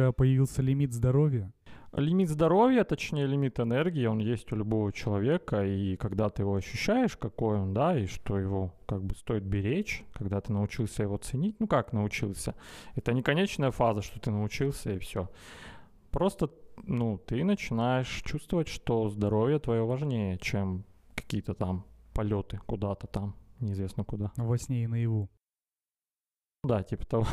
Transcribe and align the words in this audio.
тебя 0.00 0.12
появился 0.12 0.62
лимит 0.62 0.92
здоровья? 0.92 1.52
Лимит 1.92 2.28
здоровья, 2.28 2.84
точнее 2.84 3.26
лимит 3.26 3.58
энергии, 3.58 4.06
он 4.06 4.18
есть 4.18 4.52
у 4.52 4.56
любого 4.56 4.92
человека, 4.92 5.66
и 5.66 5.96
когда 5.96 6.28
ты 6.28 6.42
его 6.42 6.54
ощущаешь, 6.54 7.16
какой 7.16 7.58
он, 7.58 7.74
да, 7.74 7.98
и 7.98 8.06
что 8.06 8.38
его 8.38 8.72
как 8.86 9.02
бы 9.02 9.14
стоит 9.16 9.42
беречь, 9.42 10.04
когда 10.12 10.40
ты 10.40 10.52
научился 10.52 11.02
его 11.02 11.16
ценить, 11.16 11.56
ну 11.58 11.66
как 11.66 11.92
научился, 11.92 12.54
это 12.94 13.12
не 13.12 13.22
конечная 13.22 13.72
фаза, 13.72 14.02
что 14.02 14.20
ты 14.20 14.30
научился 14.30 14.92
и 14.92 14.98
все. 14.98 15.28
Просто, 16.12 16.48
ну, 16.84 17.18
ты 17.18 17.44
начинаешь 17.44 18.22
чувствовать, 18.24 18.68
что 18.68 19.08
здоровье 19.08 19.58
твое 19.58 19.84
важнее, 19.84 20.38
чем 20.38 20.84
какие-то 21.16 21.54
там 21.54 21.84
полеты 22.14 22.60
куда-то 22.66 23.08
там, 23.08 23.34
неизвестно 23.58 24.04
куда. 24.04 24.30
Во 24.36 24.56
сне 24.58 24.84
и 24.84 24.86
наяву. 24.86 25.28
Да, 26.62 26.82
типа 26.82 27.06
того. 27.06 27.26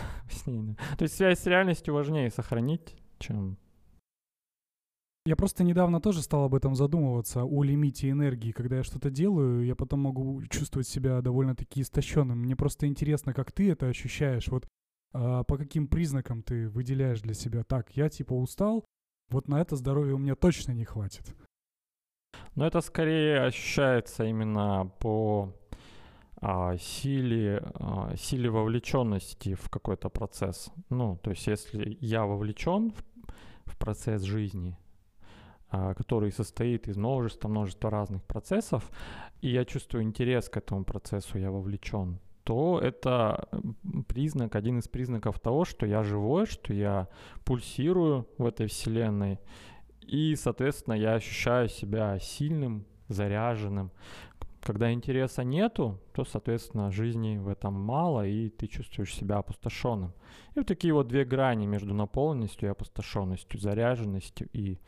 То 0.45 1.02
есть 1.02 1.16
связь 1.16 1.40
с 1.40 1.45
реальностью 1.45 1.94
важнее 1.94 2.30
сохранить, 2.30 2.95
чем 3.20 3.58
я 5.27 5.36
просто 5.36 5.66
недавно 5.66 6.00
тоже 6.00 6.22
стал 6.22 6.45
об 6.45 6.55
этом 6.55 6.73
задумываться, 6.73 7.44
о 7.44 7.62
лимите 7.62 8.09
энергии. 8.09 8.53
Когда 8.53 8.77
я 8.77 8.84
что-то 8.84 9.09
делаю, 9.09 9.66
я 9.66 9.76
потом 9.76 10.00
могу 10.00 10.41
чувствовать 10.50 10.88
себя 10.88 11.22
довольно-таки 11.22 11.81
истощенным. 11.81 12.40
Мне 12.40 12.55
просто 12.55 12.88
интересно, 12.88 13.34
как 13.34 13.52
ты 13.52 13.70
это 13.70 13.88
ощущаешь. 13.88 14.48
Вот 14.48 14.70
а, 15.13 15.44
по 15.44 15.58
каким 15.58 15.89
признакам 15.89 16.44
ты 16.44 16.70
выделяешь 16.70 17.20
для 17.20 17.34
себя 17.34 17.66
так, 17.66 17.91
я 17.98 18.08
типа 18.08 18.31
устал, 18.36 18.86
вот 19.30 19.50
на 19.50 19.59
это 19.59 19.75
здоровье 19.75 20.14
у 20.14 20.17
меня 20.17 20.36
точно 20.36 20.72
не 20.72 20.86
хватит. 20.86 21.36
Но 22.55 22.66
это 22.66 22.80
скорее 22.80 23.41
ощущается 23.41 24.23
именно 24.23 24.89
по 25.00 25.53
силе, 26.80 27.63
а, 27.75 28.16
силе 28.16 28.49
вовлеченности 28.49 29.55
в 29.55 29.69
какой-то 29.69 30.09
процесс. 30.09 30.71
Ну, 30.89 31.17
то 31.17 31.31
есть 31.31 31.47
если 31.47 31.97
я 31.99 32.25
вовлечен 32.25 32.91
в, 32.91 33.71
в 33.71 33.77
процесс 33.77 34.21
жизни, 34.21 34.77
а, 35.69 35.93
который 35.95 36.31
состоит 36.31 36.88
из 36.88 36.97
множества, 36.97 37.47
множества 37.47 37.89
разных 37.89 38.23
процессов, 38.23 38.89
и 39.41 39.49
я 39.49 39.65
чувствую 39.65 40.03
интерес 40.03 40.49
к 40.49 40.58
этому 40.58 40.85
процессу, 40.85 41.39
я 41.39 41.52
вовлечен, 41.52 42.19
то 42.43 42.80
это 42.80 43.49
признак, 44.08 44.55
один 44.55 44.80
из 44.80 44.88
признаков 44.88 45.39
того, 45.39 45.65
что 45.65 45.85
я 45.85 46.03
живой, 46.03 46.45
что 46.45 46.73
я 46.73 47.09
пульсирую 47.43 48.27
в 48.38 48.45
этой 48.45 48.67
вселенной, 48.67 49.39
и, 50.02 50.35
соответственно, 50.35 50.93
я 50.93 51.15
ощущаю 51.15 51.67
себя 51.67 52.17
сильным, 52.19 52.85
заряженным. 53.09 53.91
Когда 54.61 54.91
интереса 54.91 55.44
нету, 55.44 56.00
то, 56.13 56.25
соответственно, 56.25 56.91
жизни 56.91 57.38
в 57.38 57.47
этом 57.47 57.73
мало, 57.73 58.25
и 58.27 58.50
ты 58.50 58.67
чувствуешь 58.67 59.14
себя 59.14 59.38
опустошенным. 59.38 60.14
И 60.55 60.59
вот 60.59 60.67
такие 60.67 60.94
вот 60.94 61.08
две 61.08 61.25
грани 61.25 61.66
между 61.66 61.94
наполненностью 61.94 62.67
и 62.67 62.72
опустошенностью, 62.72 63.59
заряженностью 63.59 64.49
и 64.53 64.80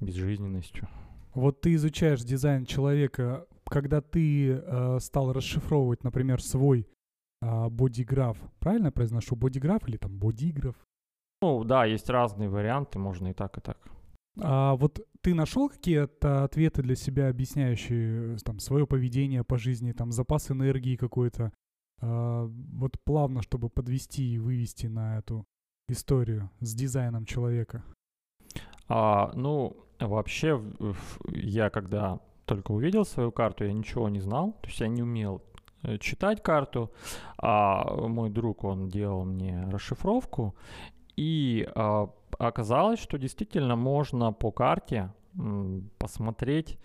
безжизненностью. 0.00 0.88
Вот 1.34 1.60
ты 1.60 1.74
изучаешь 1.74 2.22
дизайн 2.22 2.66
человека, 2.66 3.46
когда 3.64 4.00
ты 4.00 4.52
э, 4.52 4.98
стал 5.00 5.32
расшифровывать, 5.32 6.04
например, 6.04 6.42
свой 6.42 6.86
э, 7.40 7.68
бодиграф, 7.68 8.38
правильно 8.58 8.92
произношу, 8.92 9.36
бодиграф 9.36 9.88
или 9.88 9.96
там 9.96 10.16
бодиграф? 10.18 10.76
Ну 11.42 11.64
да, 11.64 11.86
есть 11.86 12.08
разные 12.08 12.48
варианты, 12.48 12.98
можно 12.98 13.28
и 13.28 13.32
так, 13.32 13.58
и 13.58 13.60
так. 13.60 13.78
А 14.40 14.74
вот 14.76 15.00
ты 15.22 15.34
нашел 15.34 15.68
какие-то 15.68 16.44
ответы 16.44 16.82
для 16.82 16.96
себя, 16.96 17.28
объясняющие 17.28 18.36
там 18.44 18.58
свое 18.58 18.86
поведение 18.86 19.44
по 19.44 19.58
жизни, 19.58 19.92
там 19.92 20.12
запас 20.12 20.50
энергии 20.50 20.96
какой-то, 20.96 21.52
а, 22.00 22.46
вот 22.46 22.98
плавно, 23.04 23.42
чтобы 23.42 23.70
подвести 23.70 24.34
и 24.34 24.38
вывести 24.38 24.86
на 24.86 25.18
эту 25.18 25.46
историю 25.88 26.50
с 26.60 26.74
дизайном 26.74 27.24
человека? 27.24 27.84
А, 28.88 29.32
ну, 29.34 29.82
Вообще, 30.06 30.62
я 31.28 31.70
когда 31.70 32.20
только 32.44 32.72
увидел 32.72 33.04
свою 33.04 33.32
карту, 33.32 33.64
я 33.64 33.72
ничего 33.72 34.08
не 34.08 34.20
знал, 34.20 34.52
то 34.60 34.68
есть 34.68 34.80
я 34.80 34.88
не 34.88 35.02
умел 35.02 35.42
э, 35.82 35.98
читать 35.98 36.42
карту, 36.42 36.92
а 37.38 37.84
мой 38.08 38.30
друг, 38.30 38.64
он 38.64 38.88
делал 38.88 39.24
мне 39.24 39.64
расшифровку, 39.70 40.54
и 41.16 41.68
а, 41.74 42.08
оказалось, 42.38 43.00
что 43.00 43.18
действительно 43.18 43.76
можно 43.76 44.32
по 44.32 44.50
карте 44.50 45.10
посмотреть 45.98 46.78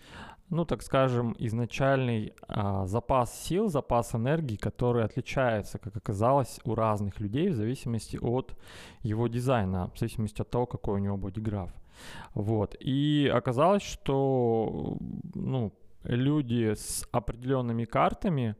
ну, 0.50 0.64
так 0.64 0.82
скажем, 0.82 1.34
изначальный 1.38 2.32
а, 2.48 2.86
запас 2.86 3.38
сил, 3.38 3.68
запас 3.68 4.14
энергии, 4.14 4.56
который 4.56 5.04
отличается, 5.04 5.78
как 5.78 5.96
оказалось, 5.96 6.60
у 6.64 6.74
разных 6.74 7.20
людей 7.20 7.50
в 7.50 7.54
зависимости 7.54 8.16
от 8.16 8.54
его 9.02 9.28
дизайна, 9.28 9.90
в 9.94 9.98
зависимости 9.98 10.40
от 10.40 10.50
того, 10.50 10.66
какой 10.66 10.94
у 10.94 11.04
него 11.04 11.16
бодиграф. 11.16 11.70
Вот. 12.34 12.76
И 12.80 13.30
оказалось, 13.34 13.82
что 13.82 14.96
ну, 15.34 15.72
люди 16.04 16.74
с 16.74 17.06
определенными 17.12 17.84
картами 17.84 18.56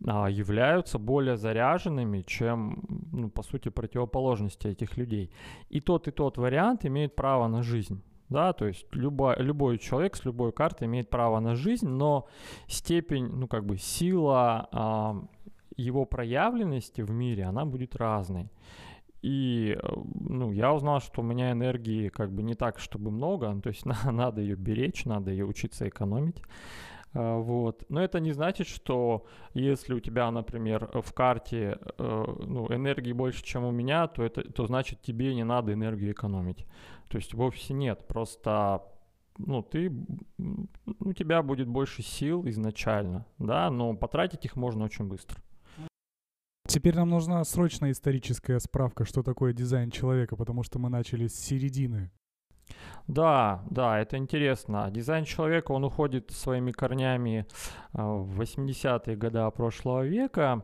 являются 0.00 0.98
более 0.98 1.36
заряженными, 1.36 2.22
чем, 2.22 2.84
ну, 3.12 3.30
по 3.30 3.42
сути, 3.42 3.68
противоположности 3.68 4.68
этих 4.68 4.96
людей. 4.96 5.30
И 5.70 5.80
тот, 5.80 6.08
и 6.08 6.10
тот 6.10 6.38
вариант 6.38 6.84
имеет 6.84 7.16
право 7.16 7.48
на 7.48 7.62
жизнь 7.62 8.02
да, 8.28 8.52
то 8.52 8.66
есть 8.66 8.86
любой, 8.92 9.36
любой 9.38 9.78
человек 9.78 10.16
с 10.16 10.24
любой 10.24 10.52
картой 10.52 10.86
имеет 10.86 11.08
право 11.08 11.40
на 11.40 11.54
жизнь, 11.54 11.88
но 11.88 12.26
степень, 12.66 13.26
ну, 13.26 13.48
как 13.48 13.64
бы 13.64 13.78
сила 13.78 14.68
а, 14.70 15.24
его 15.76 16.04
проявленности 16.04 17.00
в 17.00 17.10
мире, 17.10 17.44
она 17.44 17.64
будет 17.64 17.96
разной. 17.96 18.50
И, 19.22 19.76
ну, 20.14 20.52
я 20.52 20.72
узнал, 20.72 21.00
что 21.00 21.22
у 21.22 21.24
меня 21.24 21.50
энергии 21.50 22.08
как 22.08 22.30
бы 22.32 22.42
не 22.42 22.54
так, 22.54 22.78
чтобы 22.78 23.10
много, 23.10 23.58
то 23.60 23.70
есть 23.70 23.84
надо 24.04 24.40
ее 24.42 24.56
беречь, 24.56 25.04
надо 25.06 25.30
ее 25.30 25.44
учиться 25.44 25.88
экономить. 25.88 26.42
А, 27.14 27.38
вот. 27.38 27.84
Но 27.88 28.02
это 28.02 28.20
не 28.20 28.32
значит, 28.32 28.66
что 28.66 29.26
если 29.54 29.94
у 29.94 30.00
тебя, 30.00 30.30
например, 30.30 30.90
в 30.92 31.12
карте 31.12 31.78
э, 31.98 32.24
ну, 32.46 32.66
энергии 32.72 33.12
больше, 33.12 33.42
чем 33.42 33.64
у 33.64 33.70
меня, 33.70 34.06
то, 34.06 34.22
это, 34.22 34.42
то 34.42 34.66
значит 34.66 35.00
тебе 35.02 35.34
не 35.34 35.44
надо 35.44 35.72
энергию 35.72 36.12
экономить. 36.12 36.66
То 37.08 37.16
есть 37.16 37.34
вовсе 37.34 37.74
нет, 37.74 38.06
просто 38.06 38.82
ну, 39.38 39.62
ты, 39.62 39.92
у 41.00 41.12
тебя 41.12 41.42
будет 41.42 41.68
больше 41.68 42.02
сил 42.02 42.46
изначально, 42.48 43.24
да, 43.38 43.70
но 43.70 43.94
потратить 43.94 44.44
их 44.44 44.56
можно 44.56 44.84
очень 44.84 45.06
быстро. 45.06 45.40
Теперь 46.66 46.96
нам 46.96 47.08
нужна 47.08 47.42
срочная 47.44 47.92
историческая 47.92 48.58
справка, 48.60 49.06
что 49.06 49.22
такое 49.22 49.54
дизайн 49.54 49.90
человека, 49.90 50.36
потому 50.36 50.62
что 50.62 50.78
мы 50.78 50.90
начали 50.90 51.26
с 51.26 51.34
середины. 51.34 52.10
Да, 53.08 53.62
да, 53.70 53.98
это 53.98 54.18
интересно. 54.18 54.90
Дизайн 54.90 55.24
человека, 55.24 55.72
он 55.72 55.84
уходит 55.84 56.30
своими 56.30 56.72
корнями 56.72 57.46
а, 57.94 58.04
в 58.04 58.40
80-е 58.40 59.16
годы 59.16 59.50
прошлого 59.50 60.04
века. 60.04 60.62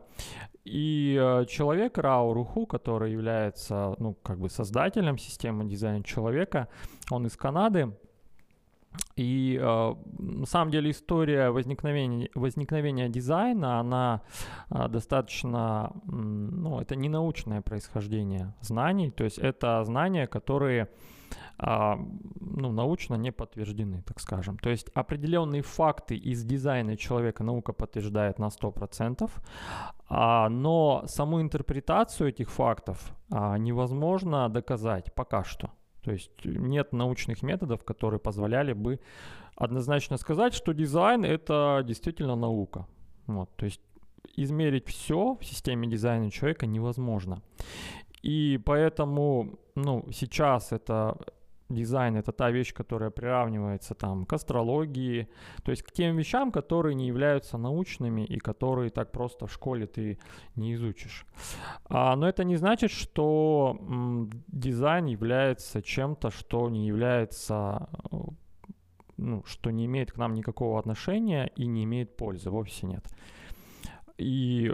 И 0.63 1.19
э, 1.19 1.45
человек 1.45 1.97
Рао 1.99 2.33
Руху, 2.33 2.65
который 2.65 3.11
является, 3.11 3.95
ну, 3.99 4.15
как 4.23 4.39
бы 4.39 4.49
создателем 4.49 5.19
системы 5.19 5.65
дизайна 5.65 6.03
человека, 6.03 6.69
он 7.11 7.27
из 7.27 7.37
Канады, 7.37 7.95
и 9.15 9.59
э, 9.61 9.95
на 10.17 10.45
самом 10.47 10.71
деле 10.71 10.89
история 10.89 11.51
возникновения, 11.51 12.29
возникновения 12.33 13.09
дизайна, 13.09 13.79
она 13.79 14.21
достаточно, 14.69 15.91
ну, 16.05 16.79
это 16.79 16.95
не 16.95 17.09
научное 17.09 17.61
происхождение 17.61 18.55
знаний, 18.61 19.11
то 19.11 19.23
есть 19.23 19.37
это 19.37 19.83
знания, 19.83 20.25
которые 20.25 20.83
а, 20.83 20.87
ну, 21.57 22.71
научно 22.71 23.15
не 23.15 23.31
подтверждены, 23.31 24.03
так 24.05 24.19
скажем. 24.19 24.57
То 24.57 24.69
есть 24.69 24.89
определенные 24.93 25.61
факты 25.61 26.15
из 26.15 26.43
дизайна 26.43 26.97
человека 26.97 27.43
наука 27.43 27.73
подтверждает 27.73 28.39
на 28.39 28.49
100%, 28.49 29.31
а, 30.07 30.49
но 30.49 31.03
саму 31.07 31.41
интерпретацию 31.41 32.29
этих 32.29 32.49
фактов 32.49 33.13
а, 33.31 33.57
невозможно 33.57 34.49
доказать 34.49 35.13
пока 35.13 35.43
что. 35.43 35.69
То 36.03 36.11
есть 36.11 36.31
нет 36.45 36.93
научных 36.93 37.41
методов, 37.41 37.83
которые 37.83 38.19
позволяли 38.19 38.73
бы 38.73 38.99
однозначно 39.55 40.17
сказать, 40.17 40.53
что 40.53 40.73
дизайн 40.73 41.25
это 41.25 41.81
действительно 41.85 42.35
наука. 42.35 42.85
Вот, 43.27 43.49
то 43.55 43.65
есть 43.65 43.81
измерить 44.35 44.87
все 44.87 45.35
в 45.39 45.45
системе 45.45 45.87
дизайна 45.87 46.29
человека 46.29 46.67
невозможно. 46.67 47.41
И 48.21 48.59
поэтому, 48.65 49.59
ну, 49.75 50.05
сейчас 50.11 50.71
это 50.71 51.17
дизайн 51.69 52.15
это 52.15 52.31
та 52.31 52.51
вещь, 52.51 52.73
которая 52.73 53.09
приравнивается 53.09 53.95
там 53.95 54.25
к 54.25 54.33
астрологии, 54.33 55.27
то 55.63 55.71
есть 55.71 55.83
к 55.83 55.91
тем 55.91 56.17
вещам, 56.17 56.51
которые 56.51 56.95
не 56.95 57.07
являются 57.07 57.57
научными 57.57 58.21
и 58.21 58.37
которые 58.39 58.89
так 58.89 59.11
просто 59.11 59.47
в 59.47 59.53
школе 59.53 59.87
ты 59.87 60.19
не 60.55 60.73
изучишь. 60.75 61.25
А, 61.85 62.15
но 62.15 62.27
это 62.27 62.43
не 62.43 62.57
значит, 62.57 62.91
что 62.91 63.77
м, 63.79 64.29
дизайн 64.47 65.05
является 65.05 65.81
чем-то, 65.81 66.29
что 66.29 66.69
не 66.69 66.87
является 66.87 67.89
ну, 69.17 69.43
что 69.45 69.71
не 69.71 69.85
имеет 69.85 70.11
к 70.11 70.17
нам 70.17 70.33
никакого 70.33 70.77
отношения 70.77 71.51
и 71.55 71.65
не 71.67 71.85
имеет 71.85 72.17
пользы, 72.17 72.49
вовсе 72.49 72.85
нет. 72.85 73.05
И 74.17 74.71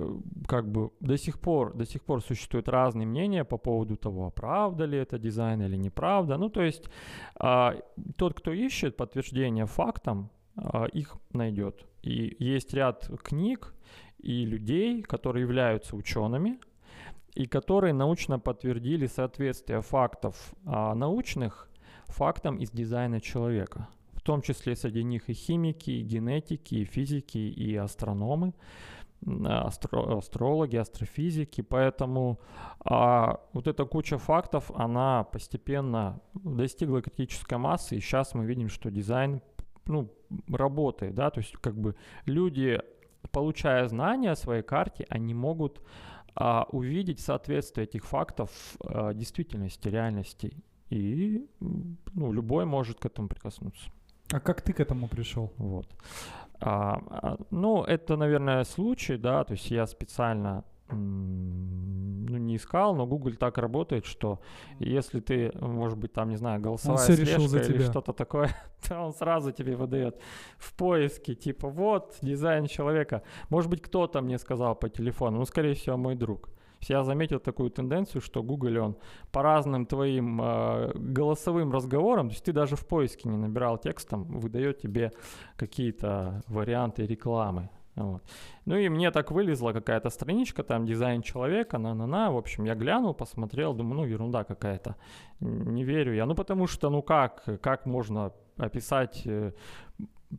как 0.48 0.72
бы 0.72 0.92
до 1.00 1.18
сих 1.18 1.40
пор, 1.40 1.74
до 1.74 1.86
сих 1.86 2.04
пор 2.04 2.22
существуют 2.22 2.70
разные 2.70 3.08
мнения 3.08 3.44
по 3.44 3.58
поводу 3.58 3.96
того, 3.96 4.30
правда 4.30 4.86
ли 4.86 4.98
это 4.98 5.18
дизайн 5.18 5.62
или 5.64 5.78
неправда. 5.78 6.38
Ну, 6.38 6.50
то 6.50 6.62
есть 6.62 6.84
а, 7.36 7.76
тот, 8.18 8.34
кто 8.34 8.54
ищет 8.54 8.98
подтверждение 8.98 9.66
фактам, 9.66 10.30
а, 10.56 10.86
их 10.86 11.18
найдет. 11.34 11.86
И 12.04 12.36
есть 12.40 12.74
ряд 12.74 13.10
книг 13.24 13.74
и 14.20 14.46
людей, 14.46 15.02
которые 15.02 15.42
являются 15.42 15.96
учеными, 15.96 16.60
и 17.34 17.46
которые 17.46 17.94
научно 17.94 18.40
подтвердили 18.40 19.08
соответствие 19.08 19.82
фактов 19.82 20.54
а, 20.66 20.94
научных 20.94 21.70
фактам 22.06 22.58
из 22.58 22.72
дизайна 22.72 23.22
человека. 23.22 23.88
В 24.14 24.22
том 24.22 24.42
числе 24.42 24.76
среди 24.76 25.04
них 25.04 25.30
и 25.30 25.34
химики, 25.34 25.90
и 25.90 26.04
генетики, 26.04 26.76
и 26.76 26.86
физики, 26.86 27.40
и 27.40 27.76
астрономы, 27.76 28.54
астро, 29.26 30.18
астрологи, 30.18 30.78
астрофизики. 30.78 31.62
Поэтому 31.62 32.40
а, 32.80 33.42
вот 33.54 33.68
эта 33.68 33.86
куча 33.86 34.18
фактов, 34.18 34.72
она 34.76 35.24
постепенно 35.24 36.22
достигла 36.34 37.02
критической 37.02 37.58
массы, 37.58 37.96
и 37.96 38.00
сейчас 38.00 38.34
мы 38.34 38.46
видим, 38.46 38.70
что 38.70 38.90
дизайн 38.90 39.42
ну, 39.86 40.12
работает, 40.50 41.16
да, 41.16 41.30
то 41.30 41.40
есть 41.40 41.54
как 41.58 41.76
бы 41.78 41.96
люди, 42.26 42.80
получая 43.32 43.88
знания 43.88 44.32
о 44.32 44.36
своей 44.36 44.64
карте, 44.64 45.06
они 45.10 45.34
могут 45.34 45.82
а, 46.36 46.68
увидеть 46.72 47.20
соответствие 47.20 47.86
этих 47.86 48.06
фактов 48.06 48.50
а, 48.84 49.14
действительности, 49.14 49.88
реальности. 49.88 50.54
И 50.90 51.48
ну, 51.60 52.34
любой 52.34 52.66
может 52.66 53.00
к 53.00 53.06
этому 53.06 53.30
прикоснуться. 53.30 53.90
А 54.32 54.40
как 54.40 54.62
ты 54.62 54.74
к 54.74 54.80
этому 54.80 55.08
пришел? 55.08 55.52
Вот. 55.58 55.88
А, 56.60 57.02
а, 57.10 57.38
ну, 57.50 57.84
это, 57.84 58.18
наверное, 58.18 58.64
случай, 58.64 59.18
да, 59.18 59.44
то 59.44 59.54
есть 59.54 59.72
я 59.72 59.88
специально 59.88 60.64
ну, 60.92 62.38
не 62.38 62.56
искал, 62.56 62.96
но 62.96 63.06
Google 63.06 63.34
так 63.34 63.58
работает, 63.58 64.06
что 64.06 64.40
если 64.80 65.20
ты, 65.20 65.52
может 65.60 65.98
быть, 65.98 66.14
там, 66.14 66.30
не 66.30 66.38
знаю, 66.38 66.62
голосовая 66.62 67.08
он 67.08 67.16
слежка 67.16 67.48
за 67.48 67.60
или 67.60 67.84
что-то 67.84 68.14
такое, 68.14 68.50
то 68.88 69.00
он 69.00 69.14
сразу 69.14 69.52
тебе 69.52 69.76
выдает 69.76 70.20
в 70.58 70.74
поиске, 70.76 71.36
типа, 71.36 71.70
вот, 71.70 72.18
дизайн 72.22 72.68
человека. 72.68 73.24
Может 73.50 73.70
быть, 73.70 73.82
кто-то 73.82 74.22
мне 74.22 74.38
сказал 74.38 74.76
по 74.76 74.90
телефону, 74.90 75.40
ну, 75.40 75.46
скорее 75.46 75.74
всего, 75.74 75.98
мой 75.98 76.16
друг. 76.16 76.50
Я 76.90 77.04
заметил 77.04 77.40
такую 77.40 77.70
тенденцию, 77.70 78.22
что 78.22 78.44
Google, 78.44 78.84
он 78.84 78.98
по 79.32 79.42
разным 79.42 79.86
твоим 79.86 80.42
э, 80.42 80.92
голосовым 80.96 81.72
разговорам, 81.72 82.30
то 82.30 82.34
есть 82.34 82.46
ты 82.46 82.54
даже 82.54 82.76
в 82.76 82.88
поиске 82.88 83.30
не 83.30 83.38
набирал 83.38 83.78
текстом, 83.78 84.24
выдает 84.24 84.80
тебе 84.80 85.12
какие-то 85.56 86.44
варианты 86.48 87.06
рекламы. 87.06 87.70
Вот. 87.96 88.24
Ну 88.66 88.78
и 88.78 88.90
мне 88.90 89.12
так 89.12 89.32
вылезла 89.32 89.74
какая-то 89.74 90.10
страничка, 90.10 90.64
там 90.64 90.86
дизайн 90.86 91.22
человека, 91.22 91.78
на-на-на. 91.78 92.32
В 92.32 92.38
общем, 92.38 92.64
я 92.64 92.76
глянул, 92.76 93.14
посмотрел, 93.14 93.74
думаю, 93.74 93.96
ну 93.96 94.06
ерунда 94.06 94.44
какая-то. 94.44 94.96
Не 95.40 95.84
верю 95.84 96.14
я. 96.14 96.26
Ну 96.26 96.36
потому 96.36 96.68
что, 96.68 96.90
ну 96.90 97.02
как, 97.02 97.44
как 97.62 97.86
можно 97.86 98.32
описать, 98.58 99.24
э, 99.26 99.52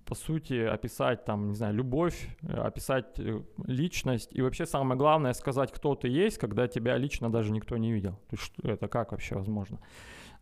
по 0.06 0.15
сути, 0.15 0.55
описать 0.55 1.25
там, 1.25 1.49
не 1.49 1.55
знаю, 1.55 1.75
любовь, 1.75 2.29
описать 2.43 3.19
э, 3.19 3.43
личность. 3.67 4.31
И 4.33 4.43
вообще 4.43 4.67
самое 4.67 4.99
главное 4.99 5.33
сказать, 5.33 5.73
кто 5.73 5.94
ты 5.94 6.09
есть, 6.09 6.39
когда 6.39 6.69
тебя 6.69 6.97
лично 6.97 7.31
даже 7.31 7.53
никто 7.53 7.77
не 7.77 7.93
видел. 7.93 8.12
То 8.29 8.37
есть 8.37 8.53
это 8.62 8.89
как 8.89 9.12
вообще 9.12 9.35
возможно? 9.35 9.81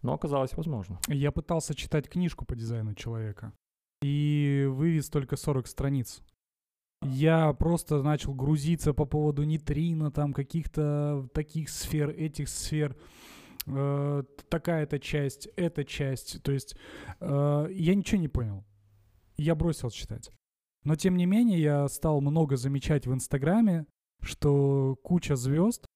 Но 0.03 0.15
оказалось 0.15 0.53
возможно. 0.55 0.99
Я 1.09 1.31
пытался 1.31 1.75
читать 1.75 2.09
книжку 2.09 2.45
по 2.45 2.55
дизайну 2.55 2.95
человека 2.95 3.53
и 4.03 4.67
вывез 4.69 5.09
только 5.11 5.37
40 5.37 5.67
страниц. 5.67 6.23
Я 7.03 7.53
просто 7.55 8.03
начал 8.03 8.35
грузиться 8.35 8.93
по 8.93 9.07
поводу 9.07 9.45
нейтрино, 9.45 10.11
там 10.11 10.33
каких-то 10.33 11.29
таких 11.33 11.71
сфер, 11.71 12.11
этих 12.11 12.49
сфер. 12.49 12.97
Э, 13.67 14.23
такая-то 14.49 14.99
часть, 14.99 15.49
эта 15.57 15.85
часть. 15.85 16.43
То 16.43 16.53
есть 16.53 16.77
э, 17.21 17.69
я 17.71 17.95
ничего 17.95 18.21
не 18.21 18.29
понял. 18.29 18.65
Я 19.41 19.55
бросил 19.55 19.89
читать. 19.89 20.31
Но 20.85 20.97
тем 20.97 21.17
не 21.17 21.25
менее 21.25 21.63
я 21.63 21.89
стал 21.89 22.21
много 22.21 22.59
замечать 22.59 23.07
в 23.07 23.15
Инстаграме, 23.15 23.87
что 24.21 24.97
куча 25.03 25.35
звезд 25.35 25.87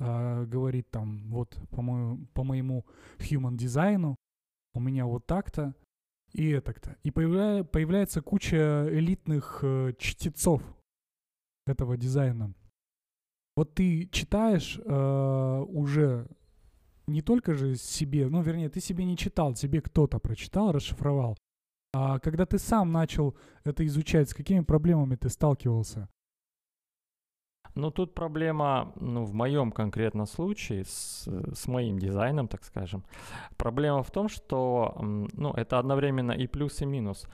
э, 0.00 0.44
говорит 0.46 0.90
там, 0.90 1.30
вот 1.30 1.56
по, 1.70 1.82
мою, 1.82 2.26
по 2.34 2.42
моему 2.42 2.84
human 3.18 3.56
дизайну 3.56 4.16
у 4.74 4.80
меня 4.80 5.06
вот 5.06 5.24
так-то, 5.24 5.72
и 6.32 6.48
это-то. 6.48 6.96
И 7.04 7.12
появля... 7.12 7.62
появляется 7.62 8.22
куча 8.22 8.88
элитных 8.90 9.60
э, 9.62 9.92
чтецов 9.96 10.60
этого 11.68 11.96
дизайна. 11.96 12.54
Вот 13.54 13.72
ты 13.76 14.08
читаешь 14.08 14.80
э, 14.84 15.64
уже 15.68 16.26
не 17.06 17.22
только 17.22 17.54
же 17.54 17.76
себе, 17.76 18.28
ну, 18.28 18.42
вернее, 18.42 18.68
ты 18.68 18.80
себе 18.80 19.04
не 19.04 19.16
читал, 19.16 19.54
тебе 19.54 19.80
кто-то 19.80 20.18
прочитал, 20.18 20.72
расшифровал. 20.72 21.36
А 21.92 22.18
когда 22.20 22.46
ты 22.46 22.58
сам 22.58 22.92
начал 22.92 23.36
это 23.64 23.84
изучать, 23.86 24.30
с 24.30 24.34
какими 24.34 24.60
проблемами 24.60 25.16
ты 25.16 25.28
сталкивался? 25.28 26.08
Ну, 27.74 27.90
тут 27.90 28.14
проблема, 28.14 28.92
ну, 28.96 29.24
в 29.24 29.32
моем 29.32 29.70
конкретном 29.70 30.26
случае, 30.26 30.84
с, 30.84 31.26
с 31.26 31.68
моим 31.68 31.98
дизайном, 31.98 32.48
так 32.48 32.64
скажем, 32.64 33.04
проблема 33.56 34.02
в 34.02 34.10
том, 34.10 34.28
что, 34.28 34.96
ну, 35.00 35.52
это 35.52 35.78
одновременно 35.78 36.32
и 36.32 36.46
плюс, 36.46 36.82
и 36.82 36.86
минус. 36.86 37.28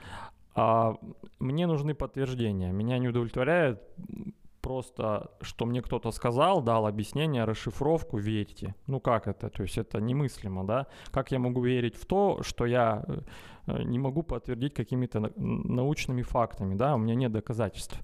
А 0.53 0.95
мне 1.39 1.67
нужны 1.67 1.95
подтверждения. 1.95 2.71
Меня 2.71 2.97
не 2.99 3.07
удовлетворяет 3.07 3.81
просто, 4.67 5.29
что 5.41 5.65
мне 5.65 5.81
кто-то 5.81 6.11
сказал, 6.11 6.61
дал 6.61 6.85
объяснение, 6.85 7.45
расшифровку, 7.45 8.17
верьте. 8.17 8.75
Ну 8.87 8.99
как 8.99 9.27
это? 9.27 9.49
То 9.49 9.63
есть 9.63 9.77
это 9.77 10.01
немыслимо, 10.01 10.65
да? 10.65 10.85
Как 11.11 11.31
я 11.31 11.39
могу 11.39 11.65
верить 11.65 11.95
в 11.95 12.05
то, 12.05 12.43
что 12.43 12.65
я 12.65 13.05
э, 13.67 13.83
не 13.83 13.99
могу 13.99 14.23
подтвердить 14.23 14.73
какими-то 14.73 15.31
научными 15.37 16.21
фактами, 16.21 16.75
да? 16.75 16.95
У 16.95 16.97
меня 16.97 17.15
нет 17.15 17.31
доказательств. 17.31 17.97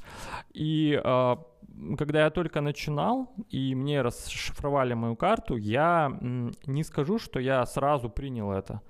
И 0.54 1.02
а, 1.04 1.36
когда 1.98 2.24
я 2.24 2.30
только 2.30 2.62
начинал, 2.62 3.28
и 3.52 3.76
мне 3.76 4.02
расшифровали 4.02 4.94
мою 4.94 5.16
карту, 5.16 5.58
я 5.58 6.18
не 6.66 6.84
скажу, 6.84 7.20
что 7.20 7.40
я 7.40 7.66
сразу 7.66 8.10
принял 8.10 8.52
это. 8.52 8.82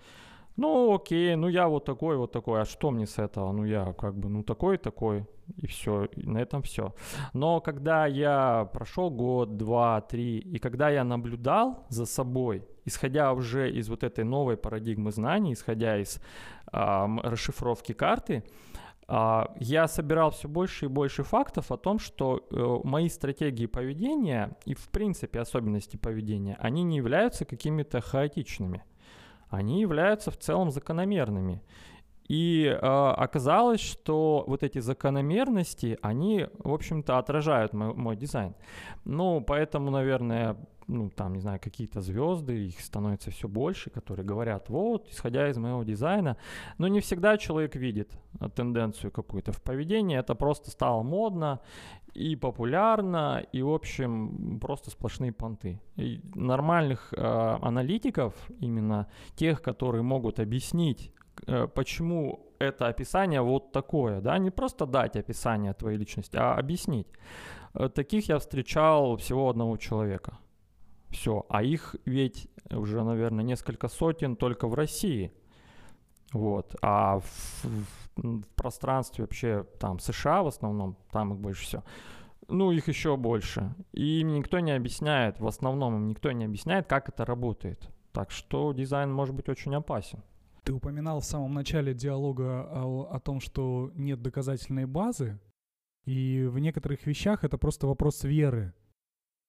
Ну, 0.55 0.93
окей, 0.93 1.35
ну 1.35 1.47
я 1.47 1.67
вот 1.67 1.85
такой, 1.85 2.15
вот 2.15 2.31
такой, 2.31 2.61
а 2.61 2.65
что 2.65 2.91
мне 2.91 3.07
с 3.07 3.17
этого? 3.17 3.51
Ну, 3.51 3.65
я 3.65 3.93
как 3.93 4.15
бы, 4.15 4.29
ну, 4.29 4.43
такой, 4.43 4.77
такой, 4.77 5.25
и 5.57 5.65
все, 5.65 6.05
и 6.05 6.27
на 6.27 6.37
этом 6.37 6.61
все. 6.61 6.93
Но 7.33 7.59
когда 7.59 8.05
я 8.05 8.69
прошел 8.71 9.09
год, 9.09 9.57
два, 9.57 10.01
три, 10.01 10.37
и 10.37 10.59
когда 10.59 10.89
я 10.89 11.03
наблюдал 11.03 11.85
за 11.89 12.05
собой, 12.05 12.63
исходя 12.85 13.33
уже 13.33 13.71
из 13.71 13.89
вот 13.89 14.03
этой 14.03 14.23
новой 14.23 14.55
парадигмы 14.55 15.11
знаний, 15.11 15.53
исходя 15.53 15.97
из 15.97 16.21
э, 16.71 17.17
расшифровки 17.23 17.93
карты, 17.93 18.43
а, 19.07 19.53
я 19.59 19.87
собирал 19.87 20.31
все 20.31 20.47
больше 20.47 20.85
и 20.85 20.87
больше 20.87 21.23
фактов 21.23 21.71
о 21.71 21.77
том, 21.77 21.99
что 21.99 22.47
э, 22.49 22.87
мои 22.87 23.09
стратегии 23.09 23.65
поведения 23.65 24.55
и, 24.65 24.75
в 24.75 24.87
принципе, 24.89 25.39
особенности 25.39 25.97
поведения, 25.97 26.55
они 26.59 26.83
не 26.83 26.97
являются 26.97 27.45
какими-то 27.45 28.01
хаотичными. 28.01 28.83
Они 29.53 29.81
являются 29.81 30.31
в 30.31 30.37
целом 30.37 30.71
закономерными. 30.71 31.61
И 32.27 32.65
э, 32.65 32.75
оказалось, 32.75 33.81
что 33.81 34.43
вот 34.47 34.63
эти 34.63 34.79
закономерности, 34.79 35.99
они, 36.01 36.47
в 36.57 36.73
общем-то, 36.73 37.19
отражают 37.19 37.73
мой, 37.73 37.93
мой 37.93 38.15
дизайн. 38.15 38.55
Ну, 39.05 39.41
поэтому, 39.41 39.91
наверное, 39.91 40.57
ну, 40.87 41.09
там, 41.09 41.33
не 41.33 41.41
знаю, 41.41 41.59
какие-то 41.61 42.01
звезды, 42.01 42.67
их 42.67 42.79
становится 42.79 43.29
все 43.29 43.47
больше, 43.47 43.89
которые 43.89 44.25
говорят, 44.25 44.69
вот, 44.69 45.09
исходя 45.11 45.47
из 45.49 45.57
моего 45.57 45.83
дизайна. 45.83 46.37
Но 46.77 46.87
не 46.87 46.99
всегда 46.99 47.37
человек 47.37 47.75
видит 47.75 48.11
э, 48.39 48.49
тенденцию 48.49 49.11
какую-то 49.11 49.51
в 49.51 49.61
поведении, 49.61 50.17
это 50.17 50.33
просто 50.33 50.71
стало 50.71 51.03
модно 51.03 51.59
и 52.13 52.35
популярно, 52.35 53.43
и, 53.51 53.61
в 53.61 53.69
общем, 53.69 54.59
просто 54.59 54.91
сплошные 54.91 55.31
понты. 55.31 55.79
И 55.95 56.21
нормальных 56.35 57.13
э, 57.13 57.57
аналитиков, 57.61 58.33
именно 58.59 59.07
тех, 59.35 59.61
которые 59.61 60.03
могут 60.03 60.39
объяснить, 60.39 61.11
э, 61.47 61.67
почему 61.67 62.53
это 62.59 62.87
описание 62.87 63.41
вот 63.41 63.71
такое, 63.71 64.21
да, 64.21 64.37
не 64.37 64.51
просто 64.51 64.85
дать 64.85 65.15
описание 65.15 65.73
твоей 65.73 65.97
личности, 65.97 66.37
а 66.37 66.55
объяснить. 66.55 67.07
Э, 67.73 67.89
таких 67.89 68.29
я 68.29 68.37
встречал 68.37 69.17
всего 69.17 69.49
одного 69.49 69.77
человека. 69.77 70.37
Все. 71.09 71.45
А 71.49 71.63
их 71.63 71.95
ведь 72.05 72.47
уже, 72.71 73.03
наверное, 73.03 73.43
несколько 73.43 73.87
сотен 73.87 74.35
только 74.35 74.67
в 74.67 74.73
России. 74.73 75.31
Вот. 76.33 76.75
А 76.81 77.19
в, 77.19 77.63
в, 77.63 78.41
в 78.41 78.47
пространстве 78.55 79.23
вообще 79.23 79.65
там 79.79 79.99
США 79.99 80.43
в 80.43 80.47
основном, 80.47 80.97
там 81.11 81.33
их 81.33 81.39
больше 81.39 81.63
всего. 81.63 81.83
Ну, 82.49 82.71
их 82.71 82.87
еще 82.87 83.15
больше. 83.15 83.73
И 83.93 84.19
им 84.19 84.33
никто 84.33 84.59
не 84.59 84.71
объясняет, 84.71 85.39
в 85.39 85.47
основном 85.47 85.95
им 85.95 86.07
никто 86.07 86.31
не 86.31 86.45
объясняет, 86.45 86.87
как 86.87 87.09
это 87.09 87.25
работает. 87.25 87.89
Так 88.11 88.31
что 88.31 88.73
дизайн 88.73 89.11
может 89.11 89.33
быть 89.33 89.49
очень 89.49 89.73
опасен. 89.75 90.23
Ты 90.63 90.73
упоминал 90.73 91.19
в 91.19 91.25
самом 91.25 91.53
начале 91.53 91.93
диалога 91.93 92.67
о, 92.71 93.07
о 93.11 93.19
том, 93.19 93.39
что 93.39 93.91
нет 93.95 94.21
доказательной 94.21 94.85
базы 94.85 95.39
И 96.05 96.45
в 96.49 96.59
некоторых 96.59 97.05
вещах 97.05 97.43
это 97.43 97.57
просто 97.57 97.87
вопрос 97.87 98.23
веры. 98.23 98.73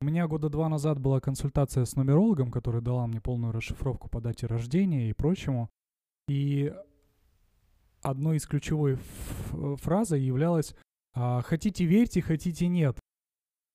У 0.00 0.07
меня 0.07 0.26
года 0.26 0.49
два 0.49 0.69
назад 0.69 0.99
была 0.99 1.21
консультация 1.21 1.85
с 1.85 1.97
нумерологом, 1.97 2.50
который 2.50 2.83
дала 2.83 3.07
мне 3.07 3.21
полную 3.21 3.53
расшифровку 3.53 4.09
по 4.09 4.21
дате 4.21 4.47
рождения 4.47 5.09
и 5.09 5.12
прочему. 5.12 5.71
И 6.28 6.73
одной 8.02 8.37
из 8.37 8.47
ключевой 8.47 8.99
фразы 9.76 10.16
являлась 10.16 10.75
а, 11.14 11.43
«хотите 11.43 11.85
верьте, 11.85 12.21
хотите 12.23 12.66
нет». 12.69 12.99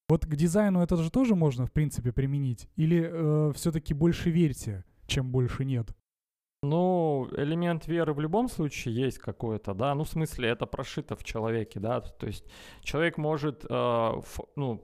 Вот 0.10 0.26
к 0.26 0.36
дизайну 0.36 0.82
это 0.82 0.98
же 0.98 1.12
тоже 1.12 1.36
можно, 1.36 1.68
в 1.68 1.72
принципе, 1.72 2.12
применить? 2.12 2.68
Или 2.76 3.08
э, 3.12 3.54
все-таки 3.54 3.94
больше 3.94 4.32
верьте, 4.32 4.84
чем 5.06 5.32
больше 5.32 5.66
нет? 5.66 5.96
Ну, 6.64 7.30
элемент 7.38 7.88
веры 7.88 8.14
в 8.14 8.20
любом 8.20 8.50
случае 8.50 8.96
есть 8.96 9.20
какой-то, 9.20 9.74
да, 9.74 9.94
ну, 9.96 10.04
в 10.04 10.10
смысле, 10.10 10.50
это 10.50 10.66
прошито 10.66 11.16
в 11.16 11.24
человеке, 11.24 11.80
да, 11.80 12.02
то 12.02 12.28
есть 12.28 12.44
человек 12.82 13.18
может, 13.18 13.66
э, 13.70 13.70
ф, 13.70 14.40
ну, 14.56 14.82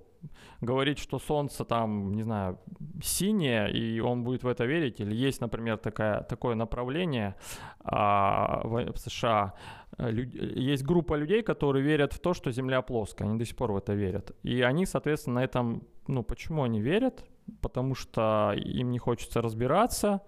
говорить, 0.62 1.00
что 1.00 1.20
солнце 1.20 1.66
там, 1.66 2.14
не 2.16 2.24
знаю, 2.24 2.60
синее, 3.04 3.72
и 3.72 4.00
он 4.00 4.24
будет 4.24 4.44
в 4.44 4.48
это 4.48 4.66
верить, 4.66 5.00
или 5.00 5.16
есть, 5.16 5.42
например, 5.42 5.78
такая, 5.78 6.22
такое 6.22 6.56
направление 6.56 7.36
а, 7.84 8.62
в, 8.64 8.98
США, 8.98 9.54
есть 9.98 10.84
группа 10.84 11.16
людей, 11.16 11.42
которые 11.42 11.84
верят 11.84 12.14
в 12.14 12.20
то, 12.20 12.34
что 12.34 12.52
Земля 12.52 12.82
плоская, 12.82 13.28
они 13.28 13.40
до 13.40 13.46
сих 13.46 13.56
пор 13.56 13.72
в 13.72 13.78
это 13.78 13.94
верят. 13.94 14.32
И 14.44 14.62
они, 14.62 14.86
соответственно, 14.86 15.36
на 15.36 15.44
этом, 15.44 15.84
ну, 16.08 16.24
почему 16.24 16.64
они 16.64 16.82
верят? 16.82 17.26
Потому 17.62 17.96
что 17.96 18.54
им 18.56 18.92
не 18.92 19.00
хочется 19.00 19.42
разбираться, 19.42 20.22